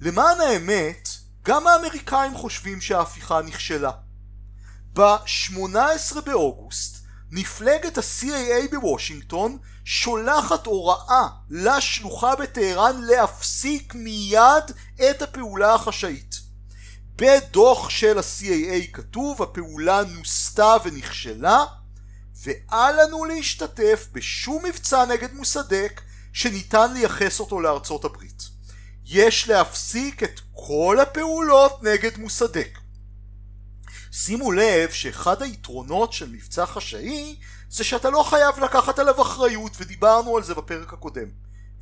למען 0.00 0.40
האמת, 0.40 1.08
גם 1.42 1.66
האמריקאים 1.66 2.36
חושבים 2.36 2.80
שההפיכה 2.80 3.42
נכשלה. 3.42 3.90
ב-18 4.92 6.20
באוגוסט 6.24 7.04
מפלגת 7.30 7.98
ה-CAA 7.98 8.70
בוושינגטון 8.70 9.58
שולחת 9.84 10.66
הוראה 10.66 11.26
לשלוחה 11.50 12.36
בטהרן 12.36 13.02
להפסיק 13.02 13.94
מיד 13.94 14.64
את 15.10 15.22
הפעולה 15.22 15.74
החשאית. 15.74 16.40
בדוח 17.16 17.90
של 17.90 18.18
ה-CAA 18.18 18.92
כתוב 18.92 19.42
הפעולה 19.42 20.02
נוסתה 20.02 20.76
ונכשלה 20.84 21.64
ואל 22.42 23.02
לנו 23.02 23.24
להשתתף 23.24 24.08
בשום 24.12 24.64
מבצע 24.64 25.04
נגד 25.04 25.32
מוסדק 25.32 26.00
שניתן 26.32 26.92
לייחס 26.92 27.40
אותו 27.40 27.60
לארצות 27.60 28.04
הברית. 28.04 28.42
יש 29.06 29.48
להפסיק 29.48 30.22
את 30.22 30.40
כל 30.52 30.98
הפעולות 31.02 31.82
נגד 31.82 32.18
מוסדק. 32.18 32.78
שימו 34.12 34.52
לב 34.52 34.90
שאחד 34.90 35.42
היתרונות 35.42 36.12
של 36.12 36.30
מבצע 36.30 36.66
חשאי 36.66 37.36
זה 37.74 37.84
שאתה 37.84 38.10
לא 38.10 38.22
חייב 38.22 38.58
לקחת 38.58 38.98
עליו 38.98 39.22
אחריות 39.22 39.72
ודיברנו 39.78 40.36
על 40.36 40.42
זה 40.42 40.54
בפרק 40.54 40.92
הקודם. 40.92 41.28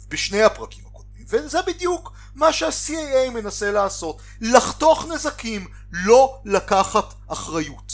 בשני 0.09 0.43
הפרקים 0.43 0.85
הקודמים. 0.87 1.27
וזה 1.29 1.63
בדיוק 1.67 2.13
מה 2.35 2.53
שה-CAA 2.53 3.31
מנסה 3.31 3.71
לעשות. 3.71 4.23
לחתוך 4.41 5.05
נזקים 5.05 5.67
לא 5.93 6.41
לקחת 6.45 7.15
אחריות. 7.29 7.93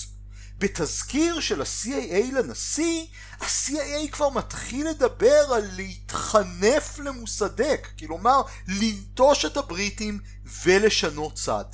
בתזכיר 0.59 1.41
של 1.41 1.63
ה-CAA 1.63 2.33
לנשיא 2.33 3.07
ה-CIA 3.41 4.11
כבר 4.13 4.29
מתחיל 4.29 4.89
לדבר 4.89 5.53
על 5.55 5.69
להתחנף 5.77 6.99
למוסדק. 6.99 7.89
כלומר 7.99 8.43
לנטוש 8.69 9.45
את 9.45 9.57
הבריטים 9.57 10.19
ולשנות 10.65 11.35
צד. 11.35 11.65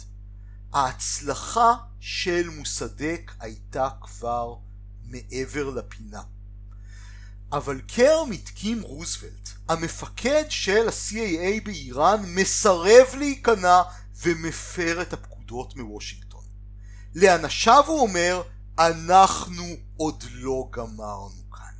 ההצלחה 0.72 1.74
של 2.00 2.48
מוסדק 2.48 3.32
הייתה 3.40 3.88
כבר 4.00 4.54
מעבר 5.14 5.70
לפינה. 5.70 6.22
אבל 7.52 7.80
קרמיט 7.80 8.48
קים 8.48 8.82
רוזוולט, 8.82 9.48
המפקד 9.68 10.44
של 10.48 10.88
ה-CAA 10.88 11.64
באיראן, 11.64 12.22
מסרב 12.26 13.06
להיכנע 13.18 13.82
ומפר 14.22 15.02
את 15.02 15.12
הפקודות 15.12 15.76
מוושינגטון. 15.76 16.44
לאנשיו 17.14 17.84
הוא 17.86 18.00
אומר, 18.00 18.42
אנחנו 18.78 19.64
עוד 19.96 20.24
לא 20.34 20.68
גמרנו 20.70 21.50
כאן. 21.52 21.74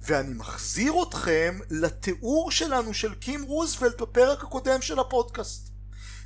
ואני 0.00 0.34
מחזיר 0.34 0.92
אתכם 1.08 1.58
לתיאור 1.70 2.50
שלנו 2.50 2.94
של 2.94 3.14
קים 3.14 3.42
רוזוולט 3.42 4.00
בפרק 4.00 4.44
הקודם 4.44 4.82
של 4.82 4.98
הפודקאסט. 4.98 5.68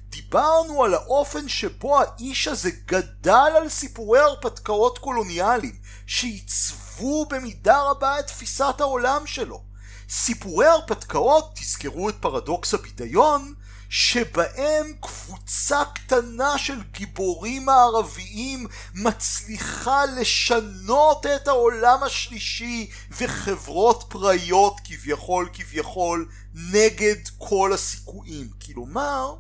דיברנו 0.09 0.85
על 0.85 0.95
האופן 0.95 1.49
שבו 1.49 2.01
האיש 2.01 2.49
הזה 2.49 2.71
גדל 2.71 3.53
על 3.57 3.69
סיפורי 3.69 4.19
הרפתקאות 4.19 4.99
קולוניאליים 4.99 5.82
שעיצבו 6.07 7.27
במידה 7.27 7.83
רבה 7.83 8.19
את 8.19 8.27
תפיסת 8.27 8.75
העולם 8.79 9.27
שלו. 9.27 9.63
סיפורי 10.09 10.67
הרפתקאות, 10.67 11.51
תזכרו 11.55 12.09
את 12.09 12.15
פרדוקס 12.21 12.75
הבידיון, 12.75 13.55
שבהם 13.89 14.93
קבוצה 15.01 15.83
קטנה 15.95 16.59
של 16.59 16.83
גיבורים 16.93 17.65
מערביים 17.65 18.67
מצליחה 18.95 20.05
לשנות 20.05 21.27
את 21.27 21.49
העולם 21.49 22.03
השלישי 22.03 22.91
וחברות 23.11 24.05
פראיות 24.09 24.81
כביכול 24.85 25.49
כביכול 25.53 26.29
נגד 26.55 27.17
כל 27.39 27.73
הסיכויים. 27.73 28.49
כלומר, 28.67 29.35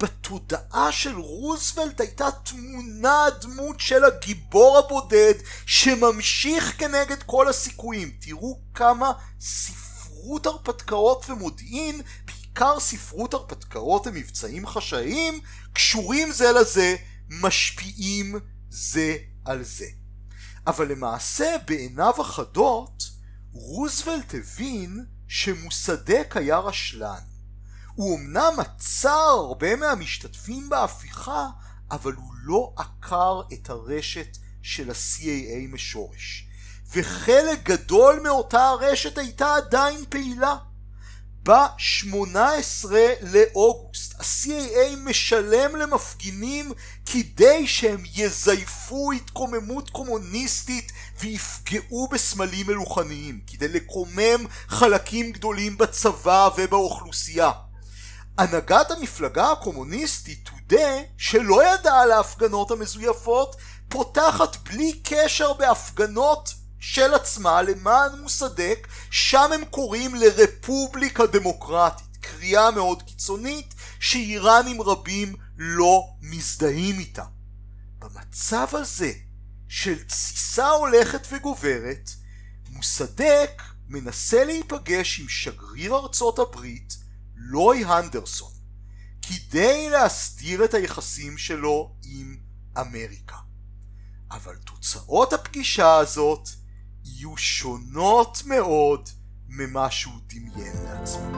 בתודעה 0.00 0.92
של 0.92 1.16
רוזוולט 1.16 2.00
הייתה 2.00 2.30
תמונה 2.30 3.24
הדמות 3.24 3.80
של 3.80 4.04
הגיבור 4.04 4.78
הבודד 4.78 5.34
שממשיך 5.66 6.74
כנגד 6.78 7.22
כל 7.22 7.48
הסיכויים. 7.48 8.10
תראו 8.20 8.60
כמה 8.74 9.12
ספרות 9.40 10.46
הרפתקאות 10.46 11.30
ומודיעין, 11.30 12.00
בעיקר 12.24 12.80
ספרות 12.80 13.34
הרפתקאות 13.34 14.06
ומבצעים 14.06 14.66
חשאיים, 14.66 15.40
קשורים 15.72 16.32
זה 16.32 16.52
לזה, 16.52 16.96
משפיעים 17.28 18.34
זה 18.70 19.16
על 19.44 19.62
זה. 19.62 19.86
אבל 20.66 20.88
למעשה 20.92 21.56
בעיניו 21.66 22.14
החדות, 22.18 23.02
רוזוולט 23.52 24.34
הבין 24.34 25.04
שמוסדק 25.28 26.36
היה 26.36 26.58
רשלן. 26.58 27.29
הוא 27.94 28.18
אמנם 28.18 28.52
עצר 28.58 29.30
הרבה 29.34 29.76
מהמשתתפים 29.76 30.68
בהפיכה, 30.68 31.46
אבל 31.90 32.12
הוא 32.12 32.32
לא 32.44 32.72
עקר 32.76 33.40
את 33.52 33.70
הרשת 33.70 34.38
של 34.62 34.90
ה-CAA 34.90 35.72
משורש. 35.72 36.46
וחלק 36.92 37.62
גדול 37.62 38.20
מאותה 38.22 38.68
הרשת 38.68 39.18
הייתה 39.18 39.54
עדיין 39.54 40.04
פעילה. 40.08 40.56
ב-18 41.42 42.86
לאוגוסט 43.22 44.14
ה-CAA 44.20 44.96
משלם 45.04 45.76
למפגינים 45.76 46.72
כדי 47.06 47.66
שהם 47.66 48.02
יזייפו 48.14 49.12
התקוממות 49.12 49.90
קומוניסטית 49.90 50.92
ויפגעו 51.20 52.08
בסמלים 52.08 52.66
מלוכניים, 52.66 53.40
כדי 53.46 53.68
לקומם 53.68 54.46
חלקים 54.68 55.32
גדולים 55.32 55.78
בצבא 55.78 56.48
ובאוכלוסייה. 56.56 57.50
הנהגת 58.38 58.90
המפלגה 58.90 59.52
הקומוניסטית 59.52 60.48
תודה 60.48 60.90
שלא 61.18 61.74
ידעה 61.74 62.02
על 62.02 62.12
ההפגנות 62.12 62.70
המזויפות 62.70 63.56
פותחת 63.88 64.56
בלי 64.56 65.00
קשר 65.04 65.52
בהפגנות 65.52 66.54
של 66.80 67.14
עצמה 67.14 67.62
למען 67.62 68.20
מוסדק 68.20 68.88
שם 69.10 69.50
הם 69.54 69.64
קוראים 69.64 70.14
לרפובליקה 70.14 71.26
דמוקרטית 71.26 72.16
קריאה 72.20 72.70
מאוד 72.70 73.02
קיצונית 73.02 73.74
שאיראנים 74.00 74.82
רבים 74.82 75.34
לא 75.56 76.02
מזדהים 76.20 76.98
איתה. 76.98 77.24
במצב 77.98 78.66
הזה 78.72 79.12
של 79.68 80.02
תסיסה 80.02 80.70
הולכת 80.70 81.26
וגוברת 81.32 82.10
מוסדק 82.70 83.62
מנסה 83.88 84.44
להיפגש 84.44 85.20
עם 85.20 85.28
שגריר 85.28 85.94
ארצות 85.94 86.38
הברית 86.38 86.99
לוי 87.40 87.84
הנדרסון 87.84 88.52
כדי 89.22 89.90
להסדיר 89.90 90.64
את 90.64 90.74
היחסים 90.74 91.38
שלו 91.38 91.92
עם 92.04 92.36
אמריקה. 92.80 93.36
אבל 94.30 94.56
תוצאות 94.56 95.32
הפגישה 95.32 95.96
הזאת 95.96 96.48
יהיו 97.04 97.36
שונות 97.36 98.42
מאוד 98.46 99.08
ממה 99.48 99.90
שהוא 99.90 100.20
דמיין 100.26 100.76
לעצמו. 100.84 101.30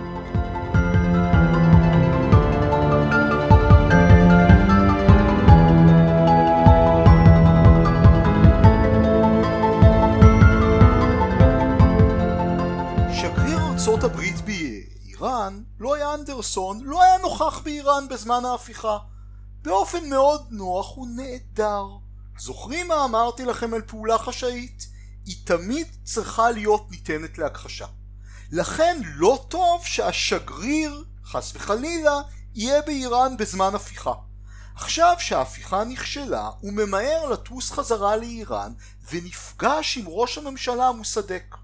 שגריר 13.12 13.59
ארצות 13.59 14.05
הברית 14.05 14.37
באיראן, 14.41 15.62
לואי 15.83 16.14
אנדרסון, 16.14 16.81
לא 16.85 17.03
היה 17.03 17.18
נוכח 17.18 17.59
באיראן 17.59 18.09
בזמן 18.09 18.45
ההפיכה. 18.45 18.99
באופן 19.62 20.09
מאוד 20.09 20.47
נוח 20.51 20.97
הוא 20.97 21.09
נעדר. 21.16 21.85
זוכרים 22.38 22.88
מה 22.88 23.05
אמרתי 23.05 23.45
לכם 23.45 23.75
על 23.75 23.83
פעולה 23.83 24.18
חשאית? 24.18 24.87
היא 25.27 25.37
תמיד 25.45 25.87
צריכה 26.05 26.51
להיות 26.51 26.90
ניתנת 26.90 27.38
להכחשה. 27.38 27.87
לכן 28.53 29.01
לא 29.05 29.45
טוב 29.49 29.85
שהשגריר, 29.85 31.05
חס 31.25 31.53
וחלילה, 31.55 32.21
יהיה 32.55 32.83
באיראן 32.83 33.37
בזמן 33.37 33.75
הפיכה. 33.75 34.14
עכשיו 34.75 35.16
שההפיכה 35.18 35.85
נכשלה, 35.85 36.51
הוא 36.61 36.73
ממהר 36.73 37.27
לטוס 37.31 37.71
חזרה 37.71 38.16
לאיראן 38.16 38.73
ונפגש 39.11 39.99
עם 39.99 40.05
ראש 40.09 40.38
הממשלה 40.38 40.88
המוסדק. 40.88 41.57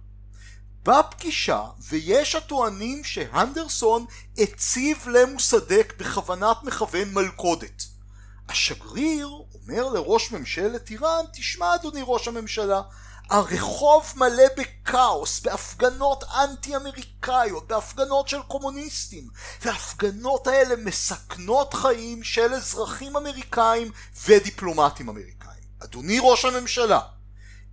בפגישה, 0.89 1.63
ויש 1.89 2.35
הטוענים 2.35 3.05
שהנדרסון 3.05 4.07
הציב 4.39 5.09
למוסדק 5.09 5.95
בכוונת 5.99 6.57
מכוון 6.63 7.15
מלכודת. 7.15 7.83
השגריר 8.49 9.29
אומר 9.55 9.89
לראש 9.89 10.33
ממשלת 10.33 10.91
איראן, 10.91 11.25
תשמע 11.33 11.75
אדוני 11.75 12.01
ראש 12.07 12.29
הממשלה, 12.29 12.83
הרחוב 13.31 14.13
מלא 14.17 14.45
בכאוס, 14.57 15.41
בהפגנות 15.41 16.25
אנטי 16.25 16.77
אמריקאיות, 16.77 17.69
בהפגנות 17.69 18.29
של 18.29 18.43
קומוניסטים, 18.43 19.29
וההפגנות 19.63 20.47
האלה 20.47 20.77
מסכנות 20.77 21.75
חיים 21.75 22.23
של 22.23 22.55
אזרחים 22.55 23.17
אמריקאים 23.17 23.93
ודיפלומטים 24.27 25.09
אמריקאים. 25.09 25.63
אדוני 25.85 26.19
ראש 26.23 26.45
הממשלה, 26.45 27.01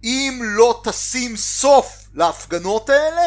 אם 0.05 0.39
לא 0.43 0.81
תשים 0.83 1.37
סוף 1.37 2.05
להפגנות 2.13 2.89
האלה 2.89 3.21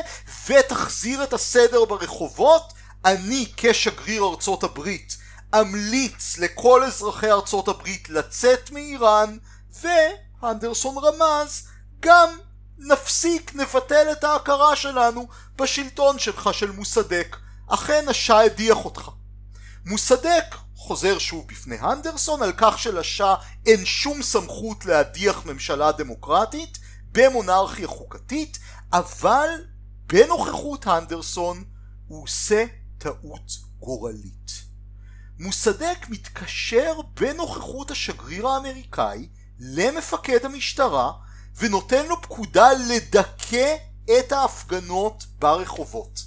ותחזיר 0.46 1.24
את 1.24 1.32
הסדר 1.32 1.84
ברחובות, 1.84 2.72
אני 3.04 3.46
כשגריר 3.56 4.24
ארצות 4.24 4.62
הברית 4.64 5.16
אמליץ 5.54 6.38
לכל 6.38 6.84
אזרחי 6.84 7.30
ארצות 7.30 7.68
הברית 7.68 8.10
לצאת 8.10 8.70
מאיראן 8.70 9.36
והנדרסון 9.82 10.96
רמז 11.04 11.68
גם 12.00 12.28
נפסיק, 12.78 13.54
נבטל 13.54 14.12
את 14.12 14.24
ההכרה 14.24 14.76
שלנו 14.76 15.28
בשלטון 15.56 16.18
שלך 16.18 16.54
של 16.54 16.70
מוסדק. 16.70 17.36
אכן 17.68 18.04
השאה 18.08 18.40
הדיח 18.40 18.84
אותך. 18.84 19.08
מוסדק 19.86 20.54
חוזר 20.88 21.18
שוב 21.18 21.46
בפני 21.48 21.76
הנדרסון 21.80 22.42
על 22.42 22.52
כך 22.56 22.78
שלשאה 22.78 23.34
אין 23.66 23.84
שום 23.84 24.22
סמכות 24.22 24.86
להדיח 24.86 25.46
ממשלה 25.46 25.92
דמוקרטית 25.92 26.78
במונרכיה 27.12 27.88
חוקתית, 27.88 28.58
אבל 28.92 29.48
בנוכחות 30.06 30.86
הנדרסון 30.86 31.64
הוא 32.06 32.22
עושה 32.22 32.64
טעות 32.98 33.52
גורלית. 33.80 34.50
מוסדק 35.38 36.06
מתקשר 36.08 36.92
בנוכחות 37.20 37.90
השגריר 37.90 38.48
האמריקאי 38.48 39.28
למפקד 39.58 40.44
המשטרה 40.44 41.12
ונותן 41.56 42.06
לו 42.06 42.22
פקודה 42.22 42.68
לדכא 42.88 43.76
את 44.18 44.32
ההפגנות 44.32 45.24
ברחובות. 45.38 46.20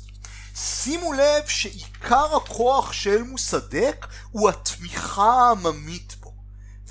שימו 0.55 1.13
לב 1.13 1.47
שעיקר 1.47 2.35
הכוח 2.35 2.93
של 2.93 3.23
מוסדק 3.23 4.07
הוא 4.31 4.49
התמיכה 4.49 5.31
העממית 5.31 6.15
בו. 6.19 6.33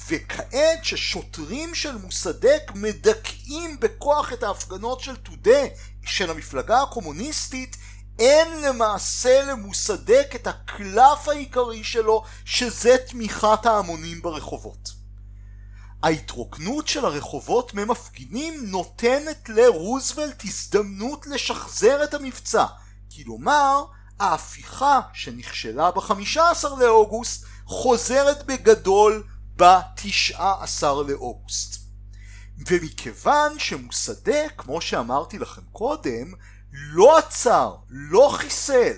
וכעת 0.08 0.84
ששוטרים 0.84 1.74
של 1.74 1.96
מוסדק 1.96 2.72
מדכאים 2.74 3.80
בכוח 3.80 4.32
את 4.32 4.42
ההפגנות 4.42 5.00
של 5.00 5.16
תודה 5.16 5.60
של 6.04 6.30
המפלגה 6.30 6.82
הקומוניסטית, 6.82 7.76
אין 8.18 8.62
למעשה 8.62 9.42
למוסדק 9.42 10.32
את 10.34 10.46
הקלף 10.46 11.28
העיקרי 11.28 11.84
שלו 11.84 12.24
שזה 12.44 12.96
תמיכת 13.08 13.66
ההמונים 13.66 14.22
ברחובות. 14.22 15.00
ההתרוקנות 16.02 16.88
של 16.88 17.04
הרחובות 17.04 17.74
ממפגינים 17.74 18.54
נותנת 18.66 19.48
לרוזוולט 19.48 20.44
הזדמנות 20.44 21.26
לשחזר 21.26 22.04
את 22.04 22.14
המבצע, 22.14 22.64
כלומר 23.16 23.84
ההפיכה 24.20 25.00
שנכשלה 25.12 25.90
ב-15 25.90 26.68
לאוגוסט 26.78 27.44
חוזרת 27.66 28.46
בגדול 28.46 29.24
ב-19 29.56 30.82
לאוגוסט. 31.08 31.80
ומכיוון 32.66 33.58
שמוסדה, 33.58 34.48
כמו 34.56 34.80
שאמרתי 34.80 35.38
לכם 35.38 35.62
קודם, 35.72 36.32
לא 36.72 37.18
עצר, 37.18 37.74
לא 37.88 38.30
חיסל 38.32 38.92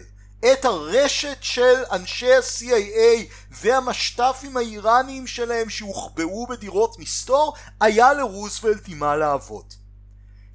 את 0.52 0.64
הרשת 0.64 1.38
של 1.40 1.82
אנשי 1.92 2.34
ה-CIA 2.34 3.32
והמשת"פים 3.50 4.56
האיראניים 4.56 5.26
שלהם 5.26 5.70
שהוחבאו 5.70 6.46
בדירות 6.46 6.98
מסתור, 6.98 7.54
היה 7.80 8.12
לרוזוולט 8.12 8.88
עם 8.88 8.98
מה 8.98 9.16
לעבוד. 9.16 9.74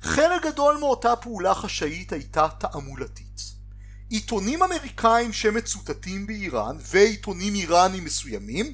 חלק 0.01 0.45
גדול 0.45 0.77
מאותה 0.77 1.15
פעולה 1.15 1.53
חשאית 1.53 2.11
הייתה 2.11 2.47
תעמולתית. 2.59 3.26
עיתונים 4.09 4.63
אמריקאים 4.63 5.33
שמצוטטים 5.33 6.27
באיראן 6.27 6.77
ועיתונים 6.81 7.55
איראנים 7.55 8.05
מסוימים 8.05 8.73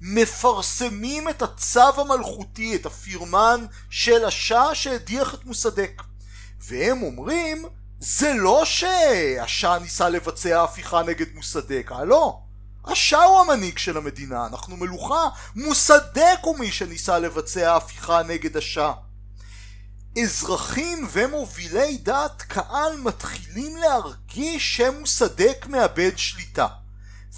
מפרסמים 0.00 1.28
את 1.28 1.42
הצו 1.42 2.00
המלכותי, 2.00 2.76
את 2.76 2.86
הפירמן 2.86 3.66
של 3.90 4.24
השאה 4.24 4.74
שהדיח 4.74 5.34
את 5.34 5.44
מוסדק. 5.44 6.02
והם 6.60 7.02
אומרים 7.02 7.64
זה 8.00 8.32
לא 8.34 8.64
שהשאה 8.64 9.78
ניסה 9.78 10.08
לבצע 10.08 10.62
הפיכה 10.62 11.02
נגד 11.02 11.26
מוסדק, 11.34 11.90
אה 11.92 12.04
לא. 12.04 12.40
השאה 12.84 13.24
הוא 13.24 13.40
המנהיג 13.40 13.78
של 13.78 13.96
המדינה, 13.96 14.46
אנחנו 14.46 14.76
מלוכה, 14.76 15.28
מוסדק 15.56 16.38
הוא 16.42 16.58
מי 16.58 16.72
שניסה 16.72 17.18
לבצע 17.18 17.76
הפיכה 17.76 18.22
נגד 18.22 18.56
השאה. 18.56 18.92
אזרחים 20.22 21.08
ומובילי 21.12 21.96
דעת 21.96 22.42
קהל 22.42 22.96
מתחילים 22.96 23.76
להרגיש 23.76 24.76
שמוסדק 24.76 25.66
מאבד 25.68 26.10
שליטה. 26.16 26.66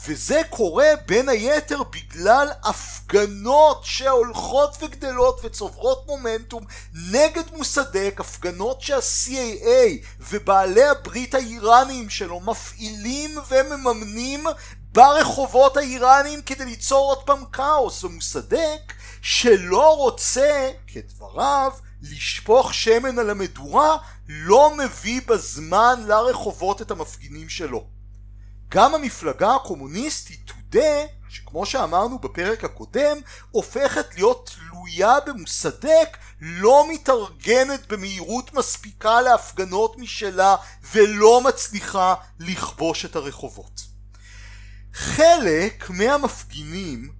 וזה 0.06 0.40
קורה 0.50 0.88
בין 1.06 1.28
היתר 1.28 1.82
בגלל 1.82 2.48
הפגנות 2.64 3.84
שהולכות 3.84 4.76
וגדלות 4.82 5.40
וצוברות 5.44 6.06
מומנטום 6.06 6.64
נגד 7.10 7.42
מוסדק, 7.52 8.16
הפגנות 8.18 8.80
שה-CAA 8.80 10.06
ובעלי 10.20 10.84
הברית 10.84 11.34
האיראניים 11.34 12.10
שלו 12.10 12.40
מפעילים 12.40 13.38
ומממנים 13.48 14.46
ברחובות 14.92 15.76
האיראניים 15.76 16.42
כדי 16.42 16.64
ליצור 16.64 17.08
עוד 17.08 17.22
פעם 17.26 17.44
כאוס, 17.52 18.04
ומוסדק 18.04 18.92
שלא 19.22 19.96
רוצה, 19.96 20.70
כדבריו, 20.86 21.72
לשפוך 22.02 22.74
שמן 22.74 23.18
על 23.18 23.30
המדורה, 23.30 23.96
לא 24.28 24.76
מביא 24.76 25.20
בזמן 25.26 26.04
לרחובות 26.06 26.82
את 26.82 26.90
המפגינים 26.90 27.48
שלו. 27.48 27.86
גם 28.68 28.94
המפלגה 28.94 29.54
הקומוניסטית 29.54 30.40
תודה 30.44 31.04
שכמו 31.28 31.66
שאמרנו 31.66 32.18
בפרק 32.18 32.64
הקודם 32.64 33.16
הופכת 33.50 34.14
להיות 34.14 34.50
תלויה 34.54 35.20
במוסדק 35.26 36.16
לא 36.40 36.86
מתארגנת 36.92 37.86
במהירות 37.88 38.54
מספיקה 38.54 39.20
להפגנות 39.20 39.98
משלה 39.98 40.56
ולא 40.92 41.40
מצליחה 41.40 42.14
לכבוש 42.40 43.04
את 43.04 43.16
הרחובות. 43.16 43.80
חלק 44.92 45.90
מהמפגינים 45.90 47.12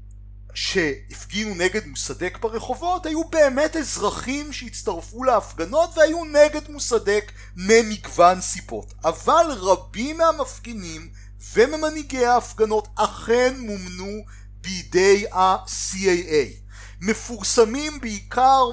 שהפגינו 0.57 1.55
נגד 1.55 1.87
מוסדק 1.87 2.39
ברחובות 2.41 3.07
היו 3.07 3.25
באמת 3.25 3.77
אזרחים 3.77 4.53
שהצטרפו 4.53 5.25
להפגנות 5.25 5.91
והיו 5.97 6.25
נגד 6.25 6.71
מוסדק 6.71 7.33
ממגוון 7.57 8.41
סיבות 8.41 8.95
אבל 9.05 9.47
רבים 9.51 10.19
מהמפגינים 10.19 11.09
וממנהיגי 11.55 12.27
ההפגנות 12.27 12.89
אכן 12.95 13.55
מומנו 13.59 14.23
בידי 14.61 15.25
ה-CAA. 15.33 16.67
מפורסמים 17.01 18.01
בעיקר 18.01 18.65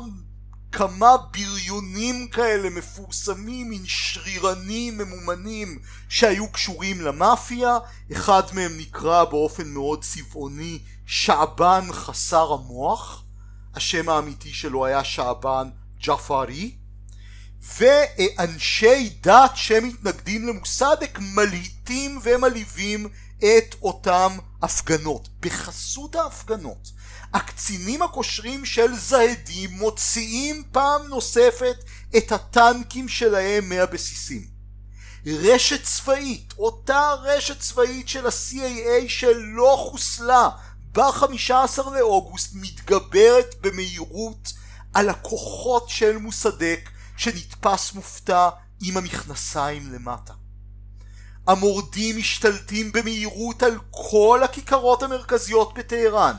כמה 0.74 1.18
בריונים 1.18 2.28
כאלה 2.28 2.70
מפורסמים, 2.70 3.70
מין 3.70 3.82
שרירנים 3.86 4.98
ממומנים 4.98 5.80
שהיו 6.10 6.52
קשורים 6.52 7.02
למאפיה, 7.02 7.78
אחד 8.12 8.44
מהם 8.54 8.78
נקרא 8.78 9.24
באופן 9.24 9.68
מאוד 9.68 10.04
צבעוני 10.04 10.80
שעבן 11.06 11.84
חסר 11.92 12.54
המוח, 12.54 13.24
השם 13.76 14.10
האמיתי 14.10 14.54
שלו 14.54 14.86
היה 14.86 15.04
שעבן 15.04 15.70
ג'פארי, 16.04 16.76
ואנשי 17.78 19.10
דת 19.22 19.52
שמתנגדים 19.56 20.48
למוסדק 20.48 21.20
מלהיטים 21.22 22.20
ומלהיבים 22.24 23.08
את 23.44 23.76
אותם 23.82 24.38
הפגנות. 24.62 25.30
בחסות 25.40 26.16
ההפגנות 26.16 26.92
הקצינים 27.34 28.02
הקושרים 28.02 28.66
של 28.66 28.96
זהדים 28.96 29.70
מוציאים 29.72 30.64
פעם 30.72 31.08
נוספת 31.08 31.76
את 32.18 32.32
הטנקים 32.32 33.08
שלהם 33.08 33.70
מהבסיסים. 33.70 34.48
רשת 35.26 35.84
צבאית, 35.84 36.54
אותה 36.58 37.14
רשת 37.22 37.60
צבאית 37.60 38.08
של 38.08 38.26
ה-CAA 38.26 39.08
שלא 39.08 39.76
חוסלה 39.90 40.50
ב-15 40.92 41.90
לאוגוסט 41.96 42.52
מתגברת 42.54 43.56
במהירות 43.62 44.54
על 44.94 45.10
הכוחות 45.10 45.90
של 45.90 46.18
מוסדק 46.18 46.90
שנתפס 47.18 47.94
מופתע 47.94 48.50
עם 48.82 48.98
המכנסיים 48.98 49.94
למטה. 49.94 50.34
המורדים 51.48 52.18
משתלטים 52.18 52.92
במהירות 52.92 53.64
על 53.64 53.78
כל 53.92 54.42
הכיכרות 54.44 55.04
המרכזיות 55.04 55.74
בטהרן, 55.74 56.36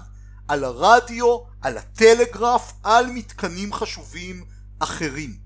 על 0.49 0.65
הרדיו, 0.65 1.39
על 1.63 1.79
הטלגרף, 1.79 2.73
על 2.83 3.07
מתקנים 3.07 3.73
חשובים 3.73 4.45
אחרים. 4.79 5.45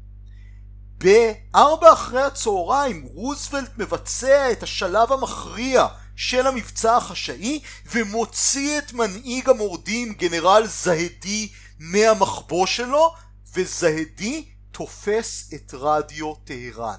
בארבע 0.98 1.92
אחרי 1.92 2.22
הצהריים 2.22 3.08
רוזוולט 3.14 3.70
מבצע 3.78 4.52
את 4.52 4.62
השלב 4.62 5.12
המכריע 5.12 5.86
של 6.16 6.46
המבצע 6.46 6.96
החשאי 6.96 7.60
ומוציא 7.92 8.78
את 8.78 8.92
מנהיג 8.92 9.48
המורדים 9.48 10.12
גנרל 10.12 10.66
זהדי 10.66 11.48
מהמחבוא 11.78 12.66
שלו 12.66 13.14
וזהדי 13.54 14.48
תופס 14.72 15.50
את 15.54 15.74
רדיו 15.74 16.34
טהרן. 16.34 16.96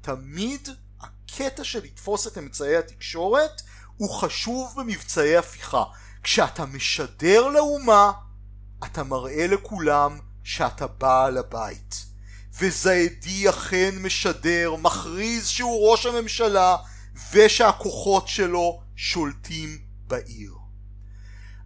תמיד 0.00 0.68
הקטע 1.34 1.64
של 1.64 1.84
לתפוס 1.84 2.26
את 2.26 2.38
אמצעי 2.38 2.76
התקשורת 2.76 3.62
הוא 3.96 4.10
חשוב 4.10 4.74
במבצעי 4.76 5.36
הפיכה. 5.36 5.84
כשאתה 6.22 6.66
משדר 6.66 7.48
לאומה 7.48 8.12
אתה 8.84 9.02
מראה 9.02 9.46
לכולם 9.46 10.18
שאתה 10.44 10.86
בעל 10.86 11.38
הבית. 11.38 12.04
וזיידי 12.58 13.48
אכן 13.48 13.94
משדר, 13.98 14.74
מכריז 14.76 15.46
שהוא 15.46 15.90
ראש 15.90 16.06
הממשלה 16.06 16.76
ושהכוחות 17.32 18.28
שלו 18.28 18.80
שולטים 18.96 19.78
בעיר. 20.06 20.54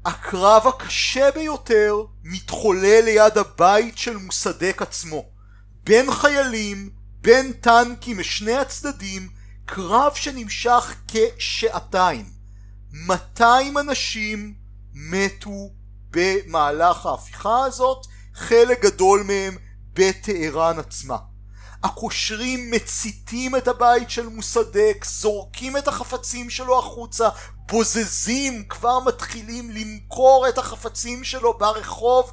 הקרב 0.04 0.66
הקשה 0.66 1.30
ביותר 1.30 1.96
מתחולל 2.24 3.00
ליד 3.04 3.38
הבית 3.38 3.98
של 3.98 4.16
מוסדק 4.16 4.82
עצמו. 4.82 5.24
בין 5.84 6.12
חיילים, 6.12 6.90
בין 7.20 7.52
טנקים 7.52 8.18
משני 8.18 8.54
הצדדים, 8.54 9.33
קרב 9.66 10.12
שנמשך 10.14 10.94
כשעתיים. 11.08 12.30
200 12.92 13.78
אנשים 13.78 14.54
מתו 14.94 15.70
במהלך 16.10 17.06
ההפיכה 17.06 17.64
הזאת, 17.64 18.06
חלק 18.34 18.82
גדול 18.82 19.22
מהם 19.22 19.56
בטהרן 19.92 20.78
עצמה. 20.78 21.16
הקושרים 21.84 22.70
מציתים 22.70 23.56
את 23.56 23.68
הבית 23.68 24.10
של 24.10 24.28
מוסדק, 24.28 25.04
זורקים 25.08 25.76
את 25.76 25.88
החפצים 25.88 26.50
שלו 26.50 26.78
החוצה, 26.78 27.28
בוזזים, 27.68 28.64
כבר 28.68 28.98
מתחילים 29.00 29.70
למכור 29.70 30.46
את 30.48 30.58
החפצים 30.58 31.24
שלו 31.24 31.58
ברחוב. 31.58 32.32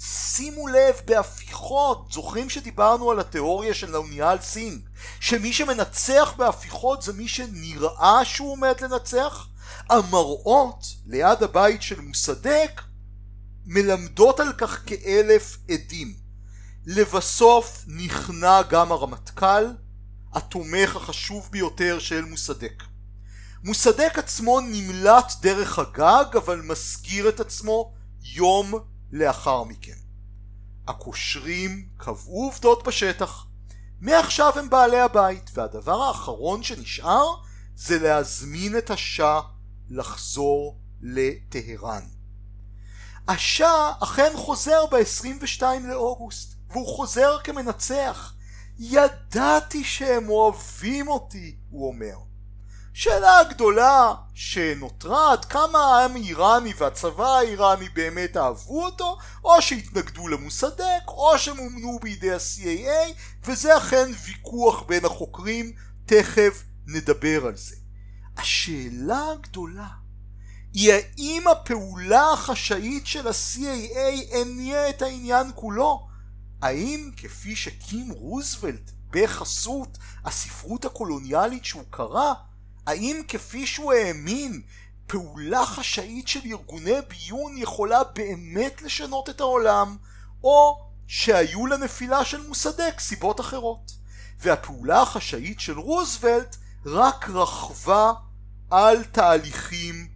שימו 0.00 0.68
לב, 0.68 1.00
בהפיכות, 1.04 2.12
זוכרים 2.12 2.50
שדיברנו 2.50 3.10
על 3.10 3.20
התיאוריה 3.20 3.74
של 3.74 3.90
לאוניאל 3.90 4.40
סינג, 4.40 4.80
שמי 5.20 5.52
שמנצח 5.52 6.34
בהפיכות 6.36 7.02
זה 7.02 7.12
מי 7.12 7.28
שנראה 7.28 8.24
שהוא 8.24 8.52
עומד 8.52 8.80
לנצח? 8.80 9.46
המראות 9.90 10.86
ליד 11.06 11.42
הבית 11.42 11.82
של 11.82 12.00
מוסדק 12.00 12.80
מלמדות 13.66 14.40
על 14.40 14.52
כך 14.52 14.82
כאלף 14.86 15.56
עדים. 15.70 16.14
לבסוף 16.86 17.84
נכנע 17.86 18.62
גם 18.62 18.92
הרמטכ"ל, 18.92 19.64
התומך 20.32 20.96
החשוב 20.96 21.48
ביותר 21.50 21.98
של 21.98 22.24
מוסדק. 22.24 22.82
מוסדק 23.64 24.18
עצמו 24.18 24.60
נמלט 24.60 25.32
דרך 25.40 25.78
הגג, 25.78 26.36
אבל 26.36 26.60
מסגיר 26.60 27.28
את 27.28 27.40
עצמו 27.40 27.92
יום 28.22 28.74
לאחר 29.12 29.64
מכן. 29.64 29.96
הקושרים 30.88 31.88
קבעו 31.96 32.44
עובדות 32.44 32.86
בשטח. 32.86 33.46
מעכשיו 34.04 34.58
הם 34.58 34.70
בעלי 34.70 35.00
הבית, 35.00 35.50
והדבר 35.54 36.02
האחרון 36.02 36.62
שנשאר 36.62 37.34
זה 37.76 37.98
להזמין 37.98 38.78
את 38.78 38.90
השאה 38.90 39.40
לחזור 39.90 40.78
לטהרן. 41.02 42.02
השאה 43.28 43.92
אכן 44.02 44.32
חוזר 44.36 44.86
ב-22 44.90 45.62
לאוגוסט. 45.88 46.54
והוא 46.70 46.96
חוזר 46.96 47.38
כמנצח. 47.44 48.34
ידעתי 48.78 49.84
שהם 49.84 50.28
אוהבים 50.28 51.08
אותי, 51.08 51.56
הוא 51.70 51.88
אומר. 51.88 52.16
שאלה 52.96 53.38
הגדולה 53.38 54.14
שנותרה 54.34 55.32
עד 55.32 55.44
כמה 55.44 55.78
העם 55.78 56.14
האיראני 56.14 56.72
והצבא 56.78 57.26
האיראני 57.26 57.88
באמת 57.88 58.36
אהבו 58.36 58.84
אותו, 58.84 59.18
או 59.44 59.62
שהתנגדו 59.62 60.28
למוסדק, 60.28 61.08
או 61.08 61.38
שמומנו 61.38 61.98
בידי 62.02 62.32
ה-CAA, 62.32 63.12
וזה 63.44 63.76
אכן 63.76 64.10
ויכוח 64.24 64.82
בין 64.82 65.04
החוקרים, 65.04 65.72
תכף 66.06 66.62
נדבר 66.86 67.46
על 67.46 67.56
זה. 67.56 67.76
השאלה 68.36 69.30
הגדולה 69.30 69.88
היא 70.72 70.92
האם 70.92 71.44
הפעולה 71.48 72.32
החשאית 72.32 73.06
של 73.06 73.28
ה-CAA 73.28 74.36
הניעה 74.36 74.90
את 74.90 75.02
העניין 75.02 75.50
כולו, 75.54 76.06
האם 76.62 77.10
כפי 77.16 77.56
שקים 77.56 78.10
רוזוולט 78.10 78.90
בחסות 79.10 79.98
הספרות 80.24 80.84
הקולוניאלית 80.84 81.64
שהוא 81.64 81.84
קרא, 81.90 82.32
האם 82.86 83.22
כפי 83.28 83.66
שהוא 83.66 83.92
האמין 83.92 84.62
פעולה 85.06 85.66
חשאית 85.66 86.28
של 86.28 86.40
ארגוני 86.44 86.94
ביון 87.08 87.56
יכולה 87.56 88.04
באמת 88.04 88.82
לשנות 88.82 89.28
את 89.30 89.40
העולם, 89.40 89.96
או 90.44 90.80
שהיו 91.06 91.66
לנפילה 91.66 92.24
של 92.24 92.46
מוסדק 92.46 93.00
סיבות 93.00 93.40
אחרות. 93.40 93.92
והפעולה 94.40 95.02
החשאית 95.02 95.60
של 95.60 95.78
רוזוולט 95.78 96.56
רק 96.86 97.28
רכבה 97.28 98.12
על 98.70 99.04
תהליכים 99.04 100.08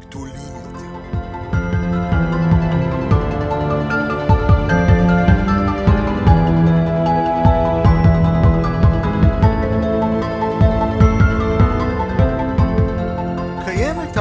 גדולים 0.00 0.65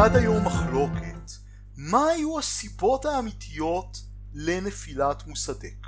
עד 0.05 0.15
היום 0.15 0.45
מחלוקת 0.45 1.31
מה 1.77 2.07
היו 2.07 2.39
הסיבות 2.39 3.05
האמיתיות 3.05 4.01
לנפילת 4.33 5.27
מוסדק. 5.27 5.87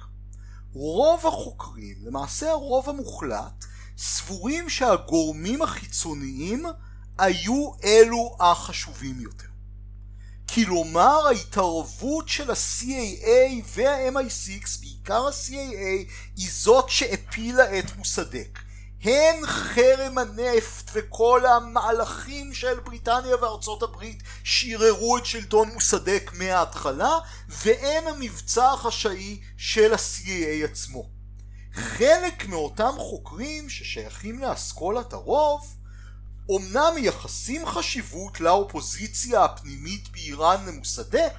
רוב 0.73 1.27
החוקרים, 1.27 1.95
למעשה 2.01 2.51
הרוב 2.51 2.89
המוחלט, 2.89 3.65
סבורים 3.97 4.69
שהגורמים 4.69 5.61
החיצוניים 5.61 6.65
היו 7.17 7.71
אלו 7.83 8.37
החשובים 8.39 9.21
יותר. 9.21 9.47
כלומר 10.53 11.27
ההתערבות 11.27 12.27
של 12.29 12.51
ה-CAA 12.51 13.63
וה-MI6, 13.75 14.81
בעיקר 14.81 15.27
ה-CAA, 15.27 16.11
היא 16.35 16.49
זאת 16.51 16.89
שהפילה 16.89 17.79
את 17.79 17.97
מוסדק. 17.97 18.59
הן 19.03 19.45
חרם 19.45 20.17
הנפט 20.17 20.91
וכל 20.93 21.45
המהלכים 21.45 22.53
של 22.53 22.79
בריטניה 22.79 23.35
וארצות 23.35 23.83
הברית 23.83 24.23
שערערו 24.43 25.17
את 25.17 25.25
שלטון 25.25 25.69
מוסדק 25.73 26.31
מההתחלה 26.33 27.17
והן 27.49 28.07
המבצע 28.07 28.71
החשאי 28.71 29.39
של 29.57 29.93
ה-CAA 29.93 30.65
עצמו. 30.65 31.09
חלק 31.73 32.45
מאותם 32.45 32.93
חוקרים 32.97 33.69
ששייכים 33.69 34.39
לאסכולת 34.39 35.13
הרוב 35.13 35.75
אומנם 36.49 36.91
מייחסים 36.95 37.65
חשיבות 37.65 38.41
לאופוזיציה 38.41 39.43
הפנימית 39.43 40.09
באיראן 40.09 40.65
למוסדק 40.65 41.33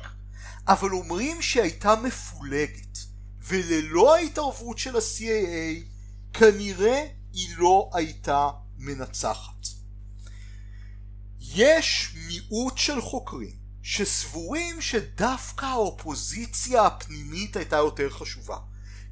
אבל 0.69 0.91
אומרים 0.91 1.43
שהייתה 1.43 1.95
מפולגת 1.97 2.99
וללא 3.43 4.17
ההתערבות 4.17 4.79
של 4.79 4.97
ה-CAA 4.97 5.85
כנראה 6.33 7.18
היא 7.33 7.49
לא 7.57 7.91
הייתה 7.95 8.51
מנצחת. 8.77 9.67
יש 11.41 12.15
מיעוט 12.27 12.79
של 12.79 13.01
חוקרים 13.01 13.59
שסבורים 13.83 14.81
שדווקא 14.81 15.67
האופוזיציה 15.67 16.87
הפנימית 16.87 17.57
הייתה 17.57 17.77
יותר 17.77 18.11
חשובה. 18.11 18.59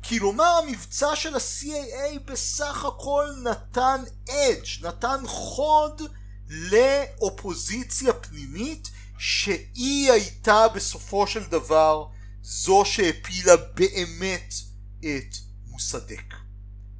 כלומר 0.09 0.61
המבצע 0.64 1.16
של 1.16 1.35
ה-CAA 1.35 2.18
בסך 2.24 2.85
הכל 2.85 3.26
נתן 3.42 4.02
אדג', 4.29 4.87
נתן 4.87 5.22
חוד 5.26 6.02
לאופוזיציה 6.48 8.12
פנימית 8.12 8.90
שהיא 9.18 10.12
הייתה 10.12 10.68
בסופו 10.74 11.26
של 11.26 11.44
דבר 11.44 12.07
זו 12.42 12.83
שהפילה 12.85 13.57
באמת 13.57 14.55
את 15.00 15.37
מוסדק 15.66 16.35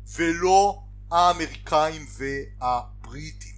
ולא 0.07 0.86
האמריקאים 1.11 2.07
והבריטים. 2.19 3.57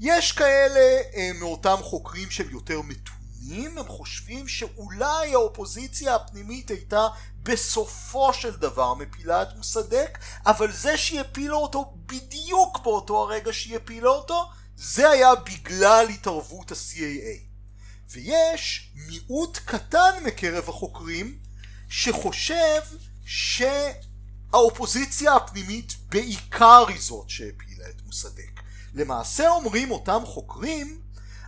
יש 0.00 0.32
כאלה 0.32 1.02
אה, 1.14 1.30
מאותם 1.40 1.76
חוקרים 1.82 2.30
שהם 2.30 2.50
יותר 2.50 2.80
מתונים, 2.82 3.78
הם 3.78 3.88
חושבים 3.88 4.48
שאולי 4.48 5.34
האופוזיציה 5.34 6.14
הפנימית 6.14 6.70
הייתה 6.70 7.06
בסופו 7.42 8.32
של 8.32 8.50
דבר 8.50 8.94
מפילה 8.94 9.42
את 9.42 9.48
מוסדק, 9.56 10.18
אבל 10.46 10.72
זה 10.72 10.96
שהיא 10.96 11.20
הפילה 11.20 11.54
אותו 11.54 11.94
בדיוק 12.06 12.80
באותו 12.84 13.22
הרגע 13.22 13.52
שהיא 13.52 13.76
הפילה 13.76 14.08
אותו, 14.08 14.50
זה 14.76 15.10
היה 15.10 15.34
בגלל 15.34 16.06
התערבות 16.08 16.72
ה-CAA. 16.72 17.54
ויש 18.10 18.92
מיעוט 18.94 19.58
קטן 19.64 20.24
מקרב 20.24 20.68
החוקרים 20.68 21.38
שחושב 21.88 22.80
שהאופוזיציה 24.54 25.36
הפנימית 25.36 25.94
בעיקר 26.08 26.84
היא 26.88 27.00
זאת 27.00 27.30
שהפילה 27.30 27.88
את 27.90 28.02
מוסדק. 28.06 28.60
למעשה 28.94 29.48
אומרים 29.48 29.90
אותם 29.90 30.22
חוקרים, 30.24 31.00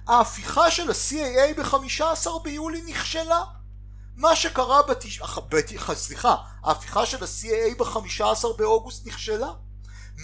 ההפיכה 0.06 0.70
של 0.70 0.90
ה-CAA 0.90 1.60
ב-15 1.60 2.30
ביולי 2.44 2.82
נכשלה. 2.86 3.44
מה 4.16 4.36
שקרה 4.36 4.82
בתש... 4.82 5.20
סליחה, 5.94 6.36
ההפיכה 6.62 7.06
של 7.06 7.24
ה-CAA 7.24 7.78
ב-15 7.78 8.46
באוגוסט 8.58 9.06
נכשלה. 9.06 9.52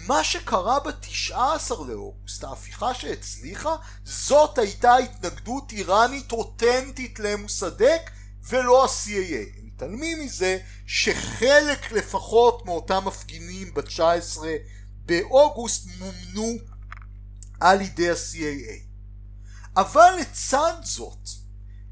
מה 0.07 0.25
שקרה 0.25 0.81
ב-19 0.81 1.35
לאוגוסט, 1.89 2.45
ההפיכה 2.45 2.95
שהצליחה, 2.95 3.77
זאת 4.05 4.59
הייתה 4.59 4.97
התנגדות 4.97 5.73
איראנית 5.73 6.33
אותנטית 6.33 7.19
למוסדק 7.19 8.11
ולא 8.43 8.85
ה-CAA. 8.85 9.62
מתעלמים 9.83 10.25
מזה 10.25 10.59
שחלק 10.87 11.93
לפחות 11.93 12.67
מאותם 12.67 13.03
מפגינים 13.07 13.75
ב-19 13.75 14.39
באוגוסט 15.05 15.87
מומנו 15.99 16.57
על 17.61 17.81
ידי 17.81 18.11
ה-CAA. 18.11 18.93
אבל 19.77 20.15
לצד 20.21 20.75
זאת, 20.83 21.29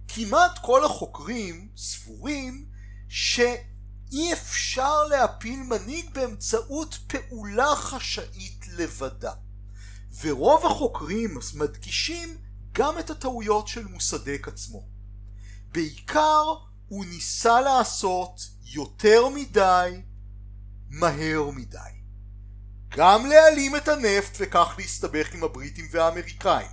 כמעט 0.08 0.58
כל 0.62 0.84
החוקרים 0.84 1.68
סבורים 1.76 2.66
שאי 3.08 4.32
אפשר 4.32 5.04
להפיל 5.04 5.62
מנהיג 5.62 6.14
באמצעות 6.14 6.98
פעולה 7.06 7.76
חשאית 7.76 8.66
לבדה. 8.68 9.32
ורוב 10.20 10.66
החוקרים 10.66 11.38
מדגישים 11.54 12.38
גם 12.72 12.98
את 12.98 13.10
הטעויות 13.10 13.68
של 13.68 13.84
מוסדק 13.86 14.48
עצמו. 14.48 14.88
בעיקר 15.72 16.69
הוא 16.90 17.04
ניסה 17.04 17.60
לעשות 17.60 18.40
יותר 18.64 19.28
מדי, 19.28 20.02
מהר 20.88 21.50
מדי. 21.50 21.78
גם 22.88 23.26
להעלים 23.26 23.76
את 23.76 23.88
הנפט 23.88 24.36
וכך 24.40 24.74
להסתבך 24.78 25.34
עם 25.34 25.44
הבריטים 25.44 25.88
והאמריקאים. 25.90 26.70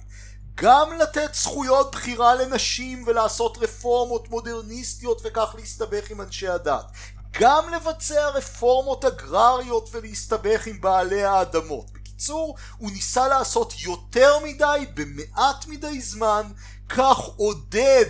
גם 0.55 0.93
לתת 0.99 1.33
זכויות 1.33 1.91
בחירה 1.91 2.35
לנשים 2.35 3.03
ולעשות 3.07 3.57
רפורמות 3.57 4.29
מודרניסטיות 4.29 5.21
וכך 5.25 5.55
להסתבך 5.57 6.11
עם 6.11 6.21
אנשי 6.21 6.47
הדת. 6.47 6.85
גם 7.31 7.69
לבצע 7.69 8.29
רפורמות 8.29 9.05
אגרריות 9.05 9.89
ולהסתבך 9.91 10.67
עם 10.67 10.81
בעלי 10.81 11.23
האדמות. 11.23 11.91
בקיצור, 11.91 12.57
הוא 12.77 12.91
ניסה 12.91 13.27
לעשות 13.27 13.73
יותר 13.81 14.39
מדי 14.43 14.85
במעט 14.93 15.67
מדי 15.67 16.01
זמן, 16.01 16.51
כך 16.89 17.17
עודד 17.17 18.09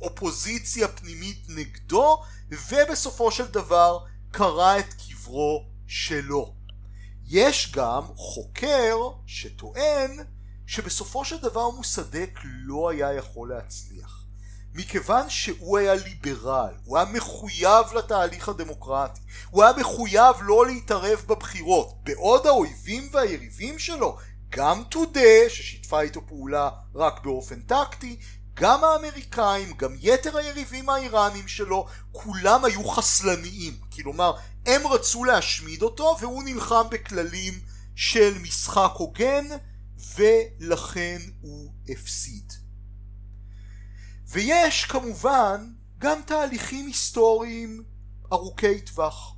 אופוזיציה 0.00 0.88
פנימית 0.88 1.46
נגדו, 1.48 2.22
ובסופו 2.50 3.30
של 3.30 3.46
דבר 3.46 3.98
קרע 4.30 4.78
את 4.78 4.94
קברו 4.94 5.64
שלו. 5.86 6.54
יש 7.28 7.72
גם 7.72 8.02
חוקר 8.16 8.96
שטוען 9.26 10.18
שבסופו 10.66 11.24
של 11.24 11.36
דבר 11.36 11.70
מוסדק 11.70 12.38
לא 12.44 12.90
היה 12.90 13.14
יכול 13.14 13.48
להצליח. 13.48 14.26
מכיוון 14.74 15.30
שהוא 15.30 15.78
היה 15.78 15.94
ליברל, 15.94 16.74
הוא 16.84 16.98
היה 16.98 17.06
מחויב 17.12 17.86
לתהליך 17.98 18.48
הדמוקרטי, 18.48 19.20
הוא 19.50 19.62
היה 19.62 19.72
מחויב 19.72 20.36
לא 20.40 20.66
להתערב 20.66 21.22
בבחירות, 21.26 21.94
בעוד 22.02 22.46
האויבים 22.46 23.08
והיריבים 23.12 23.78
שלו, 23.78 24.18
גם 24.50 24.82
טודה 24.88 25.48
ששיתפה 25.48 26.00
איתו 26.00 26.26
פעולה 26.26 26.70
רק 26.94 27.20
באופן 27.24 27.60
טקטי, 27.60 28.16
גם 28.56 28.84
האמריקאים, 28.84 29.72
גם 29.76 29.94
יתר 30.00 30.36
היריבים 30.36 30.88
האיראנים 30.88 31.48
שלו, 31.48 31.86
כולם 32.12 32.64
היו 32.64 32.88
חסלניים. 32.88 33.76
כלומר, 33.92 34.36
הם 34.66 34.86
רצו 34.86 35.24
להשמיד 35.24 35.82
אותו 35.82 36.16
והוא 36.20 36.42
נלחם 36.42 36.86
בכללים 36.90 37.54
של 37.94 38.38
משחק 38.42 38.90
הוגן 38.94 39.44
ולכן 40.16 41.18
הוא 41.40 41.72
הפסיד. 41.88 42.52
ויש 44.28 44.84
כמובן 44.84 45.72
גם 45.98 46.20
תהליכים 46.26 46.86
היסטוריים 46.86 47.84
ארוכי 48.32 48.80
טווח. 48.80 49.32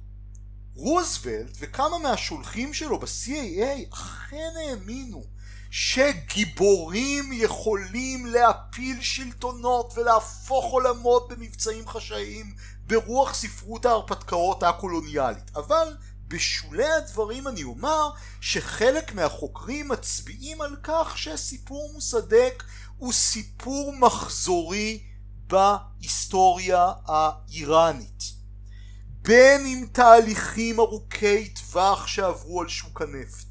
רוזוולט 0.74 1.56
וכמה 1.58 1.98
מהשולחים 1.98 2.74
שלו 2.74 2.98
ב-CAA 2.98 3.94
אכן 3.94 4.52
האמינו 4.64 5.24
שגיבורים 5.70 7.32
יכולים 7.32 8.26
להפיל 8.26 9.00
שלטונות 9.00 9.92
ולהפוך 9.96 10.64
עולמות 10.64 11.28
במבצעים 11.28 11.88
חשאיים 11.88 12.54
ברוח 12.86 13.34
ספרות 13.34 13.86
ההרפתקאות 13.86 14.62
הקולוניאלית. 14.62 15.50
אבל 15.56 15.96
בשולי 16.28 16.92
הדברים 16.92 17.48
אני 17.48 17.62
אומר 17.62 18.10
שחלק 18.40 19.14
מהחוקרים 19.14 19.88
מצביעים 19.88 20.60
על 20.60 20.76
כך 20.82 21.18
שסיפור 21.18 21.90
מוסדק 21.92 22.64
הוא 22.96 23.12
סיפור 23.12 23.92
מחזורי 23.92 25.02
בהיסטוריה 25.46 26.92
האיראנית. 27.06 28.22
בין 29.22 29.66
אם 29.66 29.86
תהליכים 29.92 30.80
ארוכי 30.80 31.48
טווח 31.48 32.06
שעברו 32.06 32.60
על 32.60 32.68
שוק 32.68 33.02
הנפט, 33.02 33.47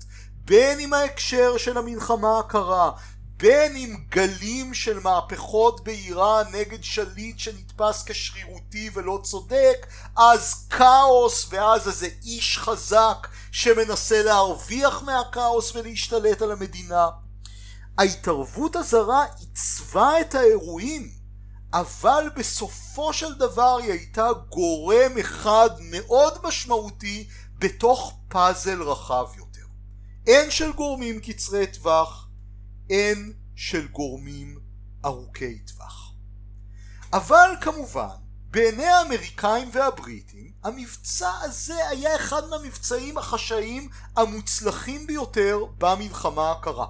בין 0.47 0.79
אם 0.79 0.93
ההקשר 0.93 1.57
של 1.57 1.77
המלחמה 1.77 2.39
הקרה, 2.39 2.91
בין 3.37 3.75
אם 3.75 3.95
גלים 4.09 4.73
של 4.73 4.99
מהפכות 4.99 5.83
באיראן 5.83 6.43
נגד 6.51 6.83
שליט 6.83 7.39
שנתפס 7.39 8.03
כשרירותי 8.03 8.89
ולא 8.93 9.19
צודק, 9.23 9.87
אז 10.15 10.67
כאוס 10.69 11.47
ואז 11.49 11.87
איזה 11.87 12.07
איש 12.25 12.57
חזק 12.57 13.27
שמנסה 13.51 14.23
להרוויח 14.23 15.03
מהכאוס 15.03 15.75
ולהשתלט 15.75 16.41
על 16.41 16.51
המדינה. 16.51 17.07
ההתערבות 17.97 18.75
הזרה 18.75 19.25
עיצבה 19.39 20.21
את 20.21 20.35
האירועים, 20.35 21.09
אבל 21.73 22.29
בסופו 22.35 23.13
של 23.13 23.33
דבר 23.33 23.77
היא 23.81 23.91
הייתה 23.91 24.27
גורם 24.49 25.17
אחד 25.19 25.69
מאוד 25.91 26.33
משמעותי 26.43 27.27
בתוך 27.59 28.13
פאזל 28.29 28.81
רחב 28.81 29.25
יותר. 29.37 29.46
הן 30.27 30.51
של 30.51 30.73
גורמים 30.73 31.19
קצרי 31.19 31.67
טווח 31.67 32.27
הן 32.89 33.33
של 33.55 33.87
גורמים 33.87 34.59
ארוכי 35.05 35.59
טווח. 35.59 36.13
אבל 37.13 37.49
כמובן, 37.61 38.15
בעיני 38.49 38.85
האמריקאים 38.85 39.69
והבריטים, 39.73 40.51
המבצע 40.63 41.31
הזה 41.41 41.87
היה 41.89 42.15
אחד 42.15 42.49
מהמבצעים 42.49 43.17
החשאיים 43.17 43.89
המוצלחים 44.15 45.07
ביותר 45.07 45.59
במלחמה 45.77 46.51
הקרה. 46.51 46.87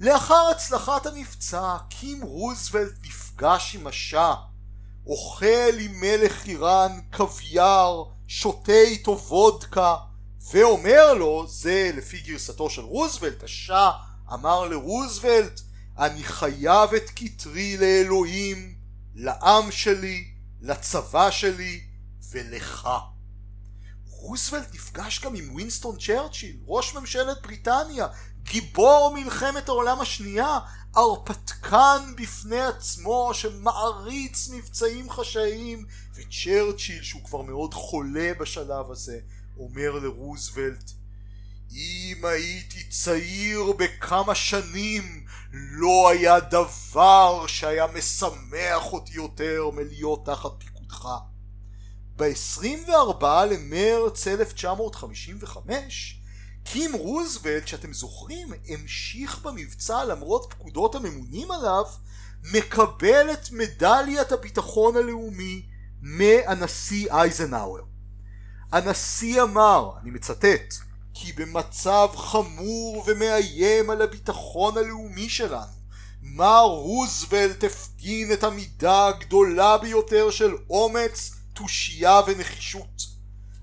לאחר 0.00 0.48
הצלחת 0.50 1.06
המבצע, 1.06 1.76
קים 1.90 2.22
רוזוולט 2.22 2.92
נפגש 3.06 3.74
עם 3.74 3.86
השאה, 3.86 4.34
אוכל 5.06 5.78
עם 5.80 6.00
מלך 6.00 6.46
איראן 6.46 7.00
קוויאר, 7.16 8.04
שותה 8.26 8.72
איתו 8.72 9.18
וודקה, 9.28 9.96
ואומר 10.52 11.14
לו, 11.14 11.46
זה 11.48 11.90
לפי 11.94 12.20
גרסתו 12.20 12.70
של 12.70 12.82
רוזוולט, 12.82 13.42
השאה 13.42 13.90
אמר 14.32 14.68
לרוזוולט 14.68 15.60
אני 15.98 16.22
חייב 16.22 16.94
את 16.94 17.10
כתרי 17.16 17.76
לאלוהים, 17.76 18.74
לעם 19.14 19.70
שלי, 19.70 20.24
לצבא 20.60 21.30
שלי 21.30 21.80
ולך. 22.30 22.88
רוזוולט 24.06 24.74
נפגש 24.74 25.20
גם 25.20 25.34
עם 25.34 25.54
וינסטון 25.54 25.96
צ'רצ'יל, 25.98 26.56
ראש 26.66 26.94
ממשלת 26.94 27.42
בריטניה, 27.42 28.06
גיבור 28.42 29.14
מלחמת 29.14 29.68
העולם 29.68 30.00
השנייה, 30.00 30.58
הרפתקן 30.94 32.14
בפני 32.16 32.60
עצמו 32.60 33.30
שמעריץ 33.34 34.48
מבצעים 34.48 35.10
חשאיים, 35.10 35.86
וצ'רצ'יל 36.14 37.02
שהוא 37.02 37.24
כבר 37.24 37.42
מאוד 37.42 37.74
חולה 37.74 38.32
בשלב 38.40 38.90
הזה, 38.90 39.18
אומר 39.58 39.92
לרוזוולט 39.92 40.90
אם 41.72 42.24
הייתי 42.24 42.84
צעיר 42.88 43.72
בכמה 43.72 44.34
שנים 44.34 45.24
לא 45.52 46.10
היה 46.10 46.40
דבר 46.40 47.46
שהיה 47.46 47.86
משמח 47.86 48.92
אותי 48.92 49.12
יותר 49.14 49.70
מלהיות 49.74 50.26
תחת 50.26 50.50
פיקודך. 50.58 51.08
ב-24 52.16 53.24
למרץ 53.50 54.26
1955 54.26 56.20
קים 56.64 56.92
רוזוולט, 56.92 57.66
שאתם 57.66 57.92
זוכרים, 57.92 58.48
המשיך 58.68 59.38
במבצע 59.42 60.04
למרות 60.04 60.46
פקודות 60.50 60.94
הממונים 60.94 61.50
עליו, 61.50 61.84
מקבל 62.52 63.32
את 63.32 63.50
מדליית 63.52 64.32
הביטחון 64.32 64.96
הלאומי 64.96 65.66
מהנשיא 66.00 67.12
אייזנהאואר. 67.12 67.82
הנשיא 68.72 69.42
אמר, 69.42 69.90
אני 70.02 70.10
מצטט, 70.10 70.74
כי 71.14 71.32
במצב 71.32 72.08
חמור 72.16 73.04
ומאיים 73.06 73.90
על 73.90 74.02
הביטחון 74.02 74.78
הלאומי 74.78 75.28
שלנו, 75.28 75.78
מר 76.22 76.62
רוזוולט 76.62 77.64
הפגין 77.64 78.32
את 78.32 78.44
המידה 78.44 79.06
הגדולה 79.06 79.78
ביותר 79.78 80.30
של 80.30 80.54
אומץ, 80.70 81.30
תושייה 81.52 82.20
ונחישות. 82.26 83.02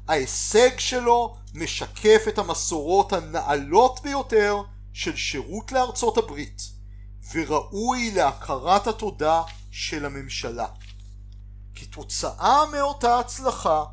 ההישג 0.08 0.80
שלו 0.80 1.36
משקף 1.54 2.22
את 2.28 2.38
המסורות 2.38 3.14
הנעלות 3.14 4.00
ביותר 4.04 4.56
של 4.94 5.16
שירות 5.16 5.72
לארצות 5.72 6.18
הברית, 6.18 6.62
וראוי 7.34 8.12
להכרת 8.12 8.88
התודה 8.88 9.42
של 9.72 10.06
הממשלה. 10.06 10.68
כתוצאה 11.76 12.66
מאותה 12.72 13.20
הצלחה, 13.20 13.84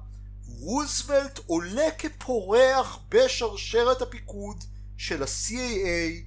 רוזוולט 0.63 1.39
עולה 1.47 1.91
כפורח 1.99 2.99
בשרשרת 3.09 4.03
הפיקוד 4.03 4.65
של 4.97 5.23
ה-CAA 5.23 6.23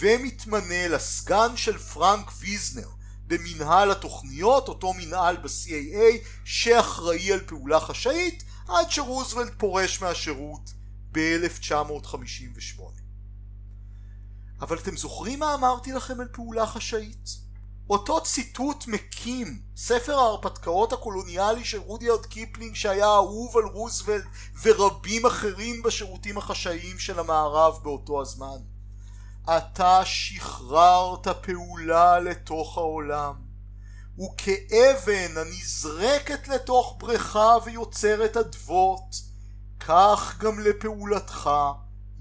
ומתמנה 0.00 0.88
לסגן 0.88 1.56
של 1.56 1.78
פרנק 1.78 2.32
ויזנר 2.38 2.88
במנהל 3.26 3.90
התוכניות, 3.90 4.68
אותו 4.68 4.92
מנהל 4.92 5.36
ב-CAA 5.36 6.26
שאחראי 6.44 7.32
על 7.32 7.40
פעולה 7.46 7.80
חשאית 7.80 8.44
עד 8.68 8.90
שרוזוולט 8.90 9.52
פורש 9.58 10.02
מהשירות 10.02 10.72
ב-1958. 11.12 12.80
אבל 14.60 14.78
אתם 14.78 14.96
זוכרים 14.96 15.38
מה 15.38 15.54
אמרתי 15.54 15.92
לכם 15.92 16.20
על 16.20 16.28
פעולה 16.32 16.66
חשאית? 16.66 17.43
אותו 17.90 18.20
ציטוט 18.20 18.86
מקים 18.86 19.60
ספר 19.76 20.18
ההרפתקאות 20.18 20.92
הקולוניאלי 20.92 21.64
של 21.64 21.78
רודיארד 21.78 22.26
קיפלינג 22.26 22.74
שהיה 22.74 23.06
אהוב 23.06 23.56
על 23.56 23.64
רוזוולט 23.64 24.24
ורבים 24.62 25.26
אחרים 25.26 25.82
בשירותים 25.82 26.38
החשאיים 26.38 26.98
של 26.98 27.18
המערב 27.18 27.78
באותו 27.82 28.22
הזמן. 28.22 28.56
אתה 29.44 30.00
שחררת 30.04 31.28
פעולה 31.28 32.20
לתוך 32.20 32.78
העולם 32.78 33.34
וכאבן 34.18 35.36
הנזרקת 35.36 36.48
לתוך 36.48 36.96
בריכה 36.98 37.56
ויוצרת 37.64 38.36
אדוות 38.36 39.16
כך 39.80 40.38
גם 40.40 40.60
לפעולתך 40.60 41.50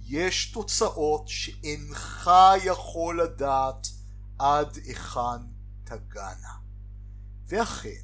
יש 0.07 0.51
תוצאות 0.51 1.27
שאינך 1.27 2.31
יכול 2.63 3.21
לדעת 3.21 3.87
עד 4.39 4.79
היכן 4.85 5.52
תגענה. 5.97 6.57
ואכן, 7.47 8.01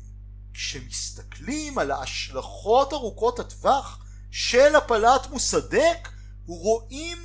כשמסתכלים 0.53 1.77
על 1.77 1.91
ההשלכות 1.91 2.93
ארוכות 2.93 3.39
הטווח 3.39 4.05
של 4.31 4.75
הפלת 4.75 5.29
מוסדק, 5.29 6.09
רואים 6.45 7.17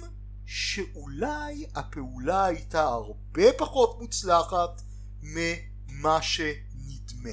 שאולי 0.47 1.67
הפעולה 1.75 2.45
הייתה 2.45 2.83
הרבה 2.83 3.53
פחות 3.59 4.01
מוצלחת 4.01 4.83
ממה 5.23 6.23
שנדמה. 6.23 7.31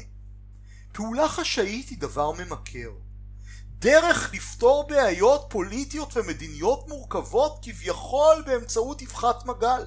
פעולה 0.93 1.27
חשאית 1.29 1.89
היא 1.89 1.97
דבר 1.99 2.31
ממכר. 2.31 2.91
דרך 3.79 4.33
לפתור 4.33 4.87
בעיות 4.87 5.45
פוליטיות 5.49 6.17
ומדיניות 6.17 6.87
מורכבות 6.87 7.59
כביכול 7.61 8.43
באמצעות 8.45 9.01
אבחת 9.01 9.45
מגל. 9.45 9.85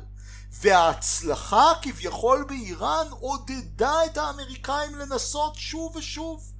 וההצלחה 0.60 1.72
כביכול 1.82 2.44
באיראן 2.48 3.06
עודדה 3.10 4.04
את 4.04 4.18
האמריקאים 4.18 4.94
לנסות 4.94 5.54
שוב 5.54 5.96
ושוב. 5.96 6.52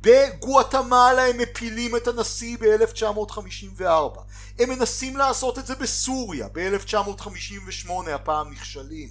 בגואטמלה 0.00 1.28
הם 1.28 1.38
מפילים 1.38 1.96
את 1.96 2.08
הנשיא 2.08 2.56
ב-1954. 2.60 4.20
הם 4.58 4.68
מנסים 4.68 5.16
לעשות 5.16 5.58
את 5.58 5.66
זה 5.66 5.74
בסוריה 5.74 6.48
ב-1958, 6.52 7.90
הפעם 8.14 8.52
נכשלים. 8.52 9.08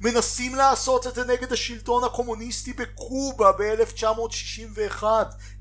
מנסים 0.00 0.54
לעשות 0.54 1.06
את 1.06 1.14
זה 1.14 1.24
נגד 1.24 1.52
השלטון 1.52 2.04
הקומוניסטי 2.04 2.72
בקובה 2.72 3.52
ב-1961, 3.52 5.02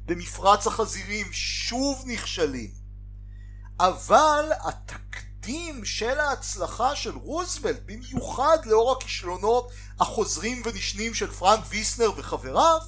במפרץ 0.05 0.67
החזירים, 0.67 1.27
שוב 1.31 2.03
נכשלים. 2.07 2.71
אבל 3.79 4.51
התקדים 4.59 5.22
התקדים 5.43 5.85
של 5.85 6.19
ההצלחה 6.19 6.95
של 6.95 7.15
רוזוולט, 7.15 7.79
במיוחד 7.85 8.57
לאור 8.65 8.91
הכישלונות 8.91 9.71
החוזרים 9.99 10.61
ונשנים 10.65 11.13
של 11.13 11.31
פרנק 11.31 11.63
ויסנר 11.69 12.11
וחבריו, 12.17 12.79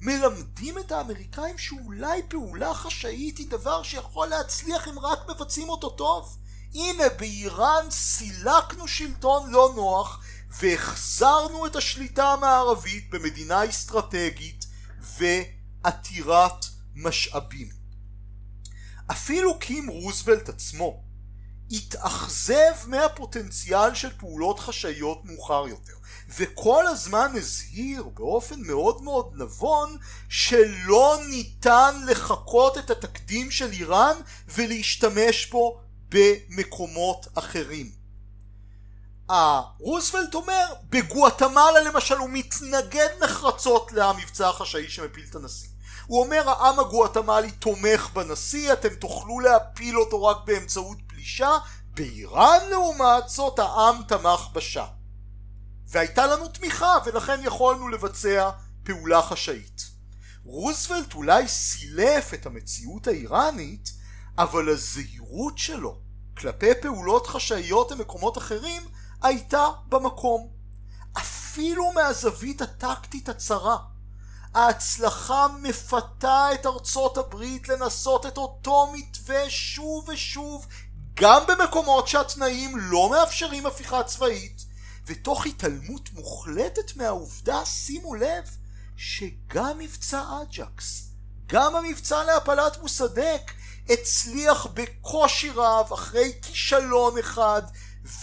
מלמדים 0.00 0.78
את 0.78 0.92
האמריקאים 0.92 1.58
שאולי 1.58 2.22
פעולה 2.28 2.74
חשאית 2.74 3.38
היא 3.38 3.50
דבר 3.50 3.82
שיכול 3.82 4.28
להצליח 4.28 4.88
אם 4.88 4.98
רק 4.98 5.18
מבצעים 5.28 5.68
אותו 5.68 5.90
טוב. 5.90 6.36
הנה 6.74 7.04
באיראן 7.18 7.90
סילקנו 7.90 8.88
שלטון 8.88 9.50
לא 9.50 9.72
נוח 9.76 10.24
והחזרנו 10.50 11.66
את 11.66 11.76
השליטה 11.76 12.24
המערבית 12.32 13.10
במדינה 13.10 13.68
אסטרטגית 13.68 14.66
ועתירת 15.18 16.66
משאבים. 16.94 17.68
אפילו 19.10 19.58
קים 19.58 19.88
רוזוולט 19.88 20.48
עצמו 20.48 21.09
התאכזב 21.70 22.72
מהפוטנציאל 22.86 23.94
של 23.94 24.10
פעולות 24.18 24.60
חשאיות 24.60 25.24
מאוחר 25.24 25.64
יותר 25.68 25.92
וכל 26.38 26.86
הזמן 26.86 27.32
הזהיר 27.34 28.02
באופן 28.02 28.60
מאוד 28.60 29.02
מאוד 29.02 29.32
נבון 29.34 29.96
שלא 30.28 31.18
ניתן 31.28 31.94
לחקות 32.06 32.78
את 32.78 32.90
התקדים 32.90 33.50
של 33.50 33.72
איראן 33.72 34.16
ולהשתמש 34.48 35.46
בו 35.46 35.80
במקומות 36.08 37.26
אחרים. 37.34 38.00
רוזוולט 39.80 40.34
אומר 40.34 40.66
בגואטמלה 40.90 41.80
למשל 41.84 42.16
הוא 42.16 42.28
מתנגד 42.32 43.08
נחרצות 43.22 43.92
למבצע 43.92 44.48
החשאי 44.48 44.88
שמפיל 44.88 45.24
את 45.30 45.34
הנשיא 45.34 45.68
הוא 46.06 46.24
אומר 46.24 46.50
העם 46.50 46.80
הגואטמלי 46.80 47.50
תומך 47.50 48.10
בנשיא 48.12 48.72
אתם 48.72 48.94
תוכלו 48.94 49.40
להפיל 49.40 49.98
אותו 49.98 50.24
רק 50.24 50.36
באמצעות 50.44 50.98
פלישה, 51.20 51.58
באיראן 51.94 52.58
לעומת 52.70 53.28
זאת 53.28 53.58
העם 53.58 54.02
תמך 54.08 54.48
בשאה. 54.52 54.86
והייתה 55.88 56.26
לנו 56.26 56.48
תמיכה 56.48 56.96
ולכן 57.04 57.40
יכולנו 57.42 57.88
לבצע 57.88 58.50
פעולה 58.82 59.22
חשאית. 59.22 59.82
רוזוולט 60.44 61.14
אולי 61.14 61.48
סילף 61.48 62.34
את 62.34 62.46
המציאות 62.46 63.06
האיראנית, 63.06 63.92
אבל 64.38 64.68
הזהירות 64.68 65.58
שלו 65.58 65.98
כלפי 66.36 66.70
פעולות 66.82 67.26
חשאיות 67.26 67.92
במקומות 67.92 68.38
אחרים 68.38 68.82
הייתה 69.22 69.68
במקום. 69.88 70.48
אפילו 71.18 71.92
מהזווית 71.92 72.62
הטקטית 72.62 73.28
הצרה. 73.28 73.78
ההצלחה 74.54 75.46
מפתה 75.62 76.48
את 76.54 76.66
ארצות 76.66 77.18
הברית 77.18 77.68
לנסות 77.68 78.26
את 78.26 78.38
אותו 78.38 78.92
מתווה 78.92 79.50
שוב 79.50 80.08
ושוב 80.08 80.66
גם 81.14 81.42
במקומות 81.48 82.08
שהתנאים 82.08 82.76
לא 82.78 83.10
מאפשרים 83.10 83.66
הפיכה 83.66 84.02
צבאית, 84.02 84.64
ותוך 85.06 85.46
התעלמות 85.46 86.10
מוחלטת 86.12 86.96
מהעובדה, 86.96 87.64
שימו 87.64 88.14
לב, 88.14 88.44
שגם 88.96 89.78
מבצע 89.78 90.22
אג'קס, 90.42 91.10
גם 91.46 91.76
המבצע 91.76 92.24
להפלת 92.24 92.78
מוסדק, 92.78 93.52
הצליח 93.88 94.66
בקושי 94.74 95.50
רב 95.50 95.92
אחרי 95.92 96.32
כישלון 96.42 97.18
אחד 97.18 97.62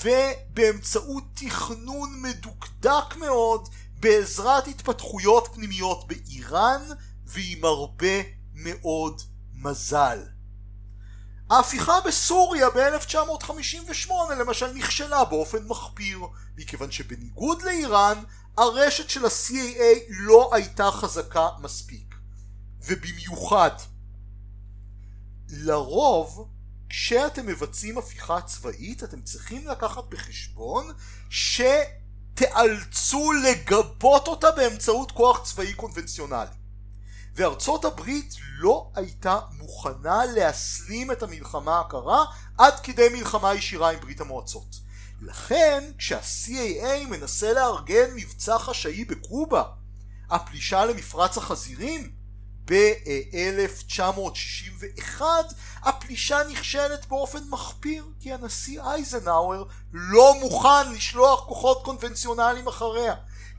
ובאמצעות 0.03 1.23
תכנון 1.33 2.21
מדוקדק 2.21 3.15
מאוד 3.15 3.69
בעזרת 3.99 4.67
התפתחויות 4.67 5.47
פנימיות 5.53 6.07
באיראן 6.07 6.81
ועם 7.25 7.65
הרבה 7.65 8.21
מאוד 8.53 9.21
מזל. 9.53 10.36
ההפיכה 11.49 12.01
בסוריה 12.05 12.69
ב-1958 12.69 14.11
למשל 14.39 14.73
נכשלה 14.73 15.25
באופן 15.25 15.67
מחפיר 15.67 16.19
מכיוון 16.57 16.91
שבניגוד 16.91 17.61
לאיראן 17.61 18.17
הרשת 18.57 19.09
של 19.09 19.25
ה-CAA 19.25 20.03
לא 20.09 20.49
הייתה 20.53 20.91
חזקה 20.91 21.47
מספיק. 21.59 22.15
ובמיוחד 22.85 23.71
לרוב 25.49 26.47
כשאתם 26.89 27.45
מבצעים 27.45 27.97
הפיכה 27.97 28.41
צבאית 28.41 29.03
אתם 29.03 29.21
צריכים 29.21 29.67
לקחת 29.67 30.03
בחשבון 30.09 30.91
שתיאלצו 31.29 33.31
לגבות 33.31 34.27
אותה 34.27 34.51
באמצעות 34.51 35.11
כוח 35.11 35.43
צבאי 35.43 35.73
קונבנציונלי 35.73 36.56
וארצות 37.37 37.85
הברית 37.85 38.35
לא 38.59 38.91
הייתה 38.95 39.39
מוכנה 39.57 40.25
להסלים 40.25 41.11
את 41.11 41.23
המלחמה 41.23 41.79
הקרה 41.79 42.25
עד 42.57 42.79
כדי 42.79 43.09
מלחמה 43.09 43.53
ישירה 43.53 43.91
עם 43.91 43.99
ברית 43.99 44.21
המועצות. 44.21 44.75
לכן 45.21 45.83
כשה-CAA 45.97 47.07
מנסה 47.09 47.53
לארגן 47.53 48.15
מבצע 48.15 48.59
חשאי 48.59 49.05
בקובה, 49.05 49.63
הפלישה 50.29 50.85
למפרץ 50.85 51.37
החזירים, 51.37 52.11
ב-1961 52.65 55.21
הפלישה 55.83 56.39
נכשלת 56.51 57.05
באופן 57.05 57.43
מחפיר 57.49 58.05
כי 58.19 58.33
הנשיא 58.33 58.81
אייזנהאואר 58.81 59.63
לא 59.93 60.35
מוכן 60.39 60.93
לשלוח 60.93 61.45
כוחות 61.45 61.83
קונבנציונליים 61.83 62.67
אחריה. 62.67 63.15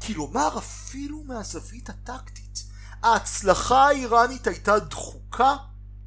כלומר 0.07 0.59
אפילו 0.59 1.25
מהזווית 1.25 1.89
הטקטית 1.89 2.68
ההצלחה 3.03 3.87
האיראנית 3.89 4.47
הייתה 4.47 4.79
דחוקה 4.79 5.57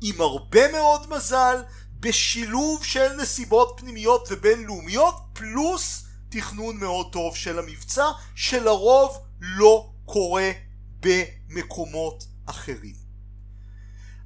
עם 0.02 0.22
הרבה 0.22 0.72
מאוד 0.72 1.10
מזל 1.10 1.64
בשילוב 2.00 2.84
של 2.84 3.14
נסיבות 3.22 3.76
פנימיות 3.78 4.28
ובינלאומיות 4.32 5.16
פלוס 5.34 6.04
תכנון 6.30 6.78
מאוד 6.78 7.12
טוב 7.12 7.36
של 7.36 7.60
המבצע 7.60 8.06
שלרוב 8.36 9.18
לא 9.42 9.90
קורה 10.06 10.52
במקומות 11.00 12.24
אחרים. 12.46 12.96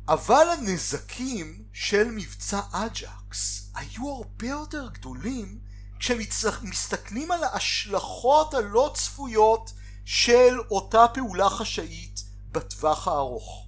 אבל 0.08 0.48
הנזקים 0.58 1.64
של 1.74 2.12
מבצע 2.12 2.60
אג'קס 2.72 3.72
היו 3.76 4.10
הרבה 4.16 4.48
יותר 4.48 4.90
גדולים 4.94 5.60
כשמסתכלים 6.00 7.32
על 7.32 7.44
ההשלכות 7.44 8.54
הלא 8.54 8.92
צפויות 8.94 9.74
של 10.06 10.60
אותה 10.72 11.06
פעולה 11.14 11.50
חשאית 11.50 12.25
בטווח 12.56 13.08
הארוך. 13.08 13.68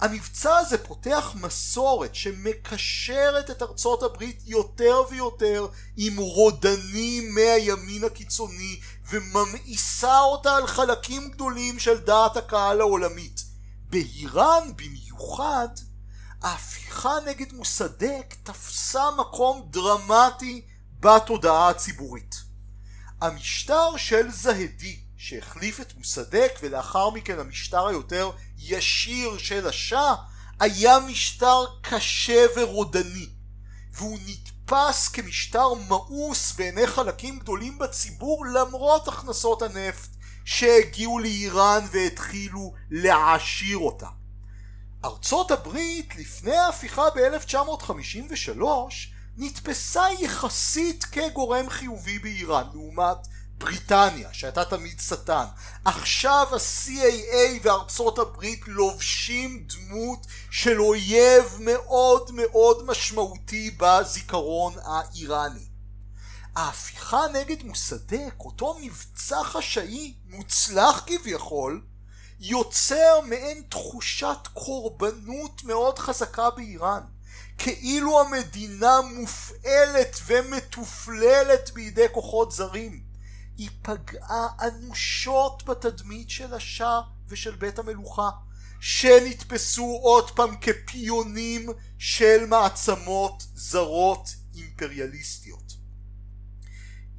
המבצע 0.00 0.56
הזה 0.56 0.78
פותח 0.78 1.34
מסורת 1.34 2.14
שמקשרת 2.14 3.50
את 3.50 3.62
ארצות 3.62 4.02
הברית 4.02 4.42
יותר 4.46 5.02
ויותר 5.10 5.66
עם 5.96 6.16
רודנים 6.16 7.34
מהימין 7.34 8.04
הקיצוני 8.04 8.80
וממאיסה 9.10 10.20
אותה 10.20 10.56
על 10.56 10.66
חלקים 10.66 11.30
גדולים 11.30 11.78
של 11.78 11.98
דעת 11.98 12.36
הקהל 12.36 12.80
העולמית. 12.80 13.44
באיראן 13.88 14.70
במיוחד 14.76 15.68
ההפיכה 16.42 17.12
נגד 17.26 17.52
מוסדק 17.52 18.34
תפסה 18.42 19.10
מקום 19.18 19.68
דרמטי 19.70 20.62
בתודעה 21.00 21.68
הציבורית. 21.68 22.34
המשטר 23.20 23.96
של 23.96 24.30
זהדי 24.30 25.00
שהחליף 25.24 25.80
את 25.80 25.94
מוסדק 25.96 26.58
ולאחר 26.62 27.10
מכן 27.10 27.38
המשטר 27.38 27.86
היותר 27.86 28.30
ישיר 28.58 29.38
של 29.38 29.68
השאה 29.68 30.14
היה 30.60 30.98
משטר 31.00 31.64
קשה 31.82 32.46
ורודני 32.56 33.28
והוא 33.92 34.18
נתפס 34.26 35.08
כמשטר 35.08 35.74
מאוס 35.88 36.52
בעיני 36.52 36.86
חלקים 36.86 37.38
גדולים 37.38 37.78
בציבור 37.78 38.46
למרות 38.46 39.08
הכנסות 39.08 39.62
הנפט 39.62 40.10
שהגיעו 40.44 41.18
לאיראן 41.18 41.84
והתחילו 41.92 42.74
להעשיר 42.90 43.78
אותה. 43.78 44.08
ארצות 45.04 45.50
הברית 45.50 46.16
לפני 46.16 46.56
ההפיכה 46.56 47.02
ב-1953 47.14 48.62
נתפסה 49.36 50.04
יחסית 50.20 51.04
כגורם 51.04 51.70
חיובי 51.70 52.18
באיראן 52.18 52.64
לעומת 52.72 53.26
בריטניה 53.62 54.28
שהייתה 54.32 54.64
תמיד 54.64 55.00
שטן. 55.00 55.44
עכשיו 55.84 56.46
ה-CAA 56.52 57.60
וארצות 57.62 58.18
הברית 58.18 58.60
לובשים 58.66 59.66
דמות 59.66 60.26
של 60.50 60.80
אויב 60.80 61.56
מאוד 61.60 62.30
מאוד 62.34 62.86
משמעותי 62.86 63.76
בזיכרון 63.78 64.74
האיראני. 64.84 65.66
ההפיכה 66.56 67.20
נגד 67.32 67.62
מוסדק 67.62 68.34
אותו 68.40 68.78
מבצע 68.80 69.44
חשאי 69.44 70.14
מוצלח 70.26 71.02
כביכול 71.06 71.82
יוצר 72.40 73.20
מעין 73.24 73.62
תחושת 73.68 74.38
קורבנות 74.54 75.64
מאוד 75.64 75.98
חזקה 75.98 76.50
באיראן. 76.50 77.02
כאילו 77.58 78.20
המדינה 78.20 79.00
מופעלת 79.00 80.16
ומתופללת 80.26 81.70
בידי 81.74 82.06
כוחות 82.12 82.52
זרים 82.52 83.11
היא 83.62 83.70
פגעה 83.82 84.48
אנושות 84.60 85.62
בתדמית 85.66 86.30
של 86.30 86.54
השאה 86.54 87.00
ושל 87.28 87.56
בית 87.56 87.78
המלוכה 87.78 88.30
שנתפסו 88.80 89.98
עוד 90.02 90.30
פעם 90.30 90.56
כפיונים 90.56 91.68
של 91.98 92.46
מעצמות 92.46 93.46
זרות 93.54 94.34
אימפריאליסטיות. 94.54 95.72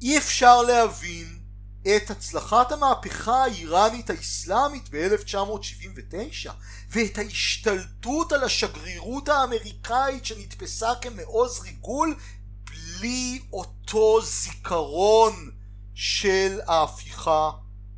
אי 0.02 0.18
אפשר 0.18 0.62
להבין 0.62 1.38
את 1.82 2.10
הצלחת 2.10 2.72
המהפכה 2.72 3.44
האיראנית 3.44 4.10
האסלאמית 4.10 4.88
ב-1979 4.90 6.50
ואת 6.90 7.18
ההשתלטות 7.18 8.32
על 8.32 8.44
השגרירות 8.44 9.28
האמריקאית 9.28 10.24
שנתפסה 10.24 10.92
כמעוז 11.00 11.60
ריגול 11.60 12.16
בלי 12.64 13.42
אותו 13.52 14.20
זיכרון 14.22 15.53
של 15.94 16.60
ההפיכה 16.66 17.50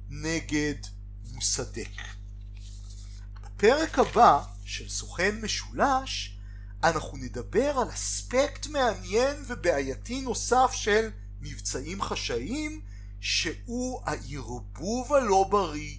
נגד 0.08 0.74
מוסדק. 1.32 1.90
בפרק 3.42 3.98
הבא 3.98 4.42
של 4.64 4.88
סוכן 4.88 5.40
משולש 5.42 6.38
אנחנו 6.84 7.18
נדבר 7.18 7.78
על 7.78 7.88
אספקט 7.88 8.66
מעניין 8.66 9.36
ובעייתי 9.46 10.20
נוסף 10.20 10.70
של 10.72 11.10
מבצעים 11.40 12.02
חשאיים 12.02 12.80
שהוא 13.20 14.00
הערבוב 14.04 15.12
הלא 15.12 15.46
בריא 15.50 15.96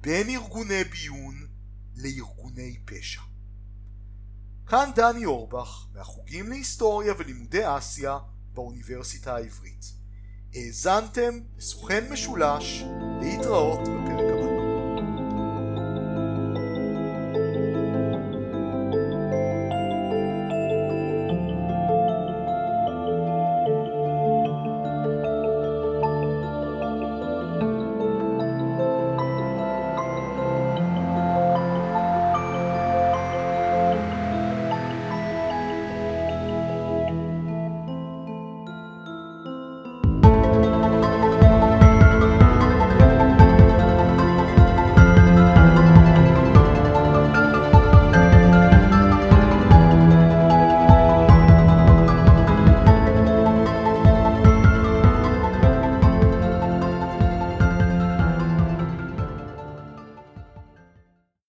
בין 0.00 0.30
ארגוני 0.30 0.84
ביון 0.84 1.46
לארגוני 1.96 2.78
פשע. 2.84 3.20
כאן 4.66 4.90
דני 4.94 5.24
אורבך 5.24 5.86
מהחוגים 5.94 6.48
להיסטוריה 6.48 7.14
ולימודי 7.18 7.62
אסיה 7.78 8.18
באוניברסיטה 8.52 9.36
העברית. 9.36 10.03
האזנתם 10.56 11.38
לסוכן 11.58 12.04
משולש 12.10 12.84
להתראות 13.20 13.80
בפרק 13.80 14.23